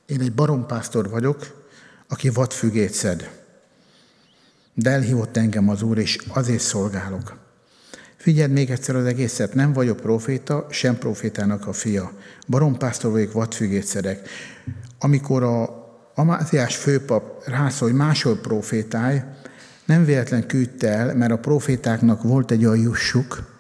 Én 0.07 0.21
egy 0.21 0.33
barompásztor 0.33 1.11
vagyok, 1.11 1.67
aki 2.09 2.29
vadfügét 2.29 2.93
szed. 2.93 3.31
De 4.75 4.91
elhívott 4.91 5.37
engem 5.37 5.69
az 5.69 5.83
Úr, 5.83 5.99
és 5.99 6.19
azért 6.29 6.61
szolgálok. 6.61 7.37
Figyeld 8.17 8.51
még 8.51 8.71
egyszer 8.71 8.97
az 8.97 9.05
egészet, 9.05 9.55
nem 9.55 9.73
vagyok 9.73 9.97
proféta, 9.97 10.67
sem 10.71 10.99
profétának 10.99 11.67
a 11.67 11.73
fia. 11.73 12.13
Barompásztor 12.47 13.11
vagyok, 13.11 13.33
vadfügét 13.33 13.87
szedek. 13.87 14.29
Amikor 14.99 15.43
a 15.43 15.87
Amáziás 16.15 16.77
főpap 16.77 17.47
rászól, 17.47 17.89
hogy 17.89 17.97
máshol 17.97 18.37
profétálj, 18.37 19.21
nem 19.85 20.05
véletlen 20.05 20.47
küldte 20.47 20.89
el, 20.89 21.15
mert 21.15 21.33
a 21.33 21.39
profétáknak 21.39 22.23
volt 22.23 22.51
egy 22.51 22.65
olyan 22.65 22.81
jussuk, 22.81 23.58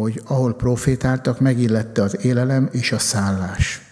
hogy 0.00 0.20
ahol 0.24 0.54
profétáltak, 0.54 1.40
megillette 1.40 2.02
az 2.02 2.24
élelem 2.24 2.68
és 2.72 2.92
a 2.92 2.98
szállás. 2.98 3.82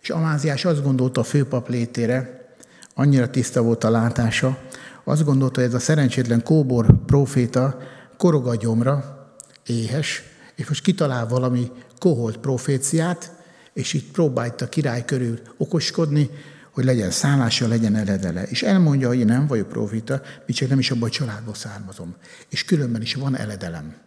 És 0.00 0.10
Amáziás 0.10 0.64
azt 0.64 0.82
gondolta 0.82 1.20
a 1.20 1.24
főpap 1.24 1.68
létére, 1.68 2.46
annyira 2.94 3.30
tiszta 3.30 3.62
volt 3.62 3.84
a 3.84 3.90
látása, 3.90 4.58
azt 5.04 5.24
gondolta, 5.24 5.60
hogy 5.60 5.68
ez 5.68 5.74
a 5.74 5.78
szerencsétlen 5.78 6.42
kóbor 6.42 7.04
proféta 7.06 7.78
korog 8.16 8.46
a 8.46 8.56
gyomra, 8.56 9.26
éhes, 9.66 10.22
és 10.54 10.68
most 10.68 10.82
kitalál 10.82 11.26
valami 11.26 11.70
koholt 11.98 12.36
proféciát, 12.36 13.32
és 13.72 13.92
itt 13.92 14.10
próbált 14.10 14.60
a 14.60 14.68
király 14.68 15.04
körül 15.04 15.40
okoskodni, 15.56 16.30
hogy 16.70 16.84
legyen 16.84 17.10
szállása, 17.10 17.68
legyen 17.68 17.94
eredele. 17.94 18.42
És 18.42 18.62
elmondja, 18.62 19.08
hogy 19.08 19.18
én 19.18 19.26
nem 19.26 19.46
vagyok 19.46 19.68
profita, 19.68 20.20
mi 20.46 20.52
csak 20.52 20.68
nem 20.68 20.78
is 20.78 20.90
abban 20.90 21.08
a 21.08 21.12
családból 21.12 21.54
származom. 21.54 22.14
És 22.48 22.64
különben 22.64 23.02
is 23.02 23.14
van 23.14 23.36
eledelem. 23.36 24.05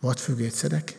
Vadfügét 0.00 0.52
szedek, 0.52 0.98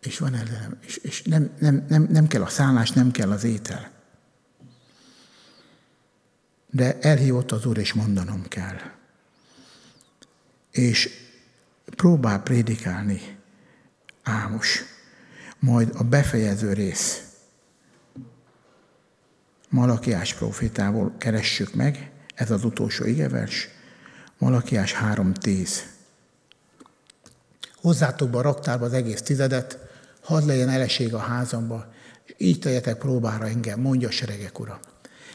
és 0.00 0.18
van 0.18 0.34
eledelem. 0.34 0.78
És, 0.80 0.96
és 0.96 1.22
nem, 1.22 1.50
nem, 1.58 1.84
nem, 1.88 2.06
nem 2.10 2.26
kell 2.26 2.42
a 2.42 2.48
szállás, 2.48 2.90
nem 2.90 3.10
kell 3.10 3.30
az 3.30 3.44
étel 3.44 3.92
de 6.72 6.98
elhívott 7.00 7.52
az 7.52 7.66
Úr, 7.66 7.78
és 7.78 7.92
mondanom 7.92 8.48
kell. 8.48 8.76
És 10.70 11.10
próbál 11.96 12.42
prédikálni 12.42 13.20
Ámos. 14.22 14.82
Majd 15.58 15.90
a 15.94 16.04
befejező 16.04 16.72
rész. 16.72 17.22
Malakiás 19.68 20.34
profétából 20.34 21.14
keressük 21.18 21.74
meg, 21.74 22.10
ez 22.34 22.50
az 22.50 22.64
utolsó 22.64 23.04
igevers, 23.04 23.68
Malakiás 24.38 24.94
3.10. 24.94 25.78
Hozzátok 27.82 28.30
be 28.30 28.38
a 28.38 28.42
raktárba 28.42 28.84
az 28.84 28.92
egész 28.92 29.22
tizedet, 29.22 29.78
hadd 30.20 30.46
legyen 30.46 30.68
eleség 30.68 31.14
a 31.14 31.18
házamba, 31.18 31.86
és 32.24 32.34
így 32.38 32.58
tegyetek 32.58 32.98
próbára 32.98 33.46
engem, 33.46 33.80
mondja 33.80 34.08
a 34.08 34.10
seregek 34.10 34.60
ura. 34.60 34.80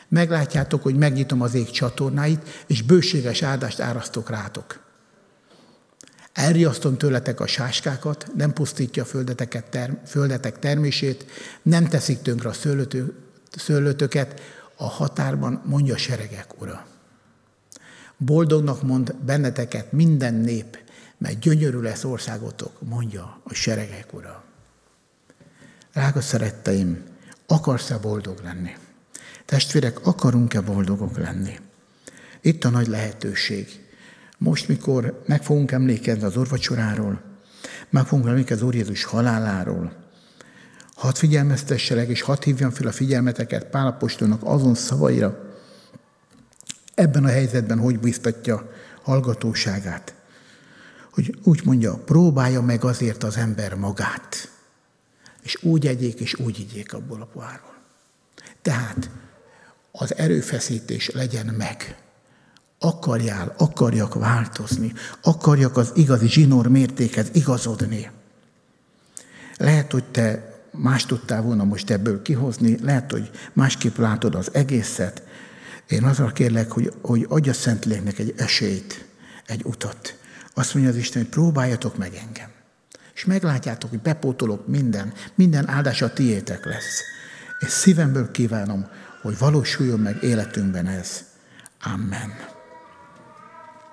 Meglátjátok, 0.10 0.84
hogy 0.84 0.96
megnyitom 0.96 1.42
az 1.42 1.54
ég 1.54 1.70
csatornáit, 1.70 2.64
és 2.68 2.82
bőséges 2.82 3.42
áldást 3.42 3.80
árasztok 3.80 4.30
rátok. 4.30 4.80
Elriasztom 6.34 6.98
tőletek 6.98 7.40
a 7.40 7.48
sáskákat, 7.48 8.28
nem 8.36 8.54
pusztítja 8.54 9.04
a 9.04 9.06
földeteket, 9.06 9.70
term, 9.70 9.94
földetek 10.06 10.60
termését, 10.60 11.26
nem 11.62 11.88
teszik 11.88 12.22
tönkre 12.22 12.50
a 12.50 12.54
szőlőtő, 12.54 13.14
szőlőtöket, 13.56 14.42
a 14.76 14.84
határban 14.84 15.62
mondja 15.66 15.94
a 15.94 15.98
seregek 15.98 16.62
ura. 16.62 16.86
Boldognak 18.18 18.84
mond 18.84 19.16
benneteket 19.16 19.92
minden 19.92 20.34
nép, 20.34 20.78
mert 21.18 21.40
gyönyörű 21.40 21.80
lesz 21.80 22.04
országotok, 22.04 22.82
mondja 22.82 23.42
a 23.44 23.54
seregek 23.54 24.14
ura. 24.14 24.44
Rága 25.94 26.22
szeretteim, 26.22 27.16
Akarsz-e 27.48 27.98
boldog 27.98 28.40
lenni? 28.44 28.76
Testvérek, 29.46 30.06
akarunk-e 30.06 30.62
boldogok 30.62 31.18
lenni? 31.18 31.60
Itt 32.42 32.64
a 32.64 32.70
nagy 32.70 32.88
lehetőség. 32.88 33.86
Most, 34.38 34.68
mikor 34.68 35.24
meg 35.26 35.44
fogunk 35.44 35.72
emlékezni 35.72 36.24
az 36.24 36.38
orvacsoráról, 36.38 37.22
meg 37.90 38.06
fogunk 38.06 38.28
emlékezni 38.28 38.62
az 38.62 38.68
Úr 38.68 38.76
Jézus 38.76 39.04
haláláról, 39.04 39.94
hadd 40.96 41.14
figyelmeztesselek, 41.14 42.08
és 42.08 42.22
hadd 42.22 42.44
hívjam 42.44 42.72
fel 42.72 42.88
a 42.88 42.92
figyelmeteket 42.92 43.66
Pálapostolnak 43.66 44.42
azon 44.44 44.76
szavaira, 44.76 45.56
ebben 46.96 47.24
a 47.24 47.30
helyzetben 47.30 47.80
hogy 47.80 48.00
biztatja 48.00 48.72
hallgatóságát, 49.02 50.16
hogy 51.18 51.40
úgy 51.44 51.62
mondja, 51.64 51.94
próbálja 51.94 52.62
meg 52.62 52.84
azért 52.84 53.24
az 53.24 53.38
ember 53.38 53.76
magát, 53.76 54.52
és 55.44 55.64
úgy 55.64 55.88
egyék, 55.88 56.20
és 56.20 56.34
úgy 56.34 56.60
igyék 56.60 56.94
abból 56.94 57.22
a 57.22 57.26
pohárból. 57.26 57.76
Tehát 58.62 59.10
az 59.92 60.16
erőfeszítés 60.16 61.10
legyen 61.10 61.46
meg. 61.46 61.98
Akarjál, 62.80 63.54
akarjak 63.58 64.14
változni, 64.14 64.94
akarjak 65.22 65.78
az 65.78 65.92
igazi 65.96 66.28
zsinór 66.28 66.68
mértékhez 66.68 67.30
igazodni. 67.34 68.12
Lehet, 69.58 69.92
hogy 69.92 70.04
te 70.04 70.60
más 70.72 71.06
tudtál 71.06 71.42
volna 71.42 71.64
most 71.64 71.90
ebből 71.90 72.22
kihozni, 72.22 72.78
lehet, 72.82 73.12
hogy 73.12 73.30
másképp 73.54 73.98
látod 73.98 74.36
az 74.36 74.50
egészet. 74.54 75.24
Én 75.88 76.04
azra 76.04 76.28
kérlek, 76.28 76.72
hogy, 76.72 76.94
hogy 77.02 77.26
adja 77.30 77.54
Szentléleknek 77.54 78.20
egy 78.20 78.34
esélyt, 78.38 79.06
egy 79.46 79.62
utat. 79.64 80.17
Azt 80.58 80.74
mondja 80.74 80.92
az 80.92 80.98
Isten, 80.98 81.22
hogy 81.22 81.32
próbáljatok 81.32 81.98
meg 81.98 82.14
engem. 82.14 82.50
És 83.14 83.26
meglátjátok, 83.26 83.90
hogy 83.90 84.00
bepótolok 84.00 84.68
minden, 84.68 85.14
minden 85.36 85.70
áldása 85.70 86.14
tiétek 86.14 86.66
lesz. 86.66 87.04
És 87.60 87.68
szívemből 87.68 88.32
kívánom, 88.32 88.88
hogy 89.22 89.38
valósuljon 89.38 90.00
meg 90.00 90.24
életünkben 90.24 90.88
ez. 90.88 91.24
Amen. 91.82 92.57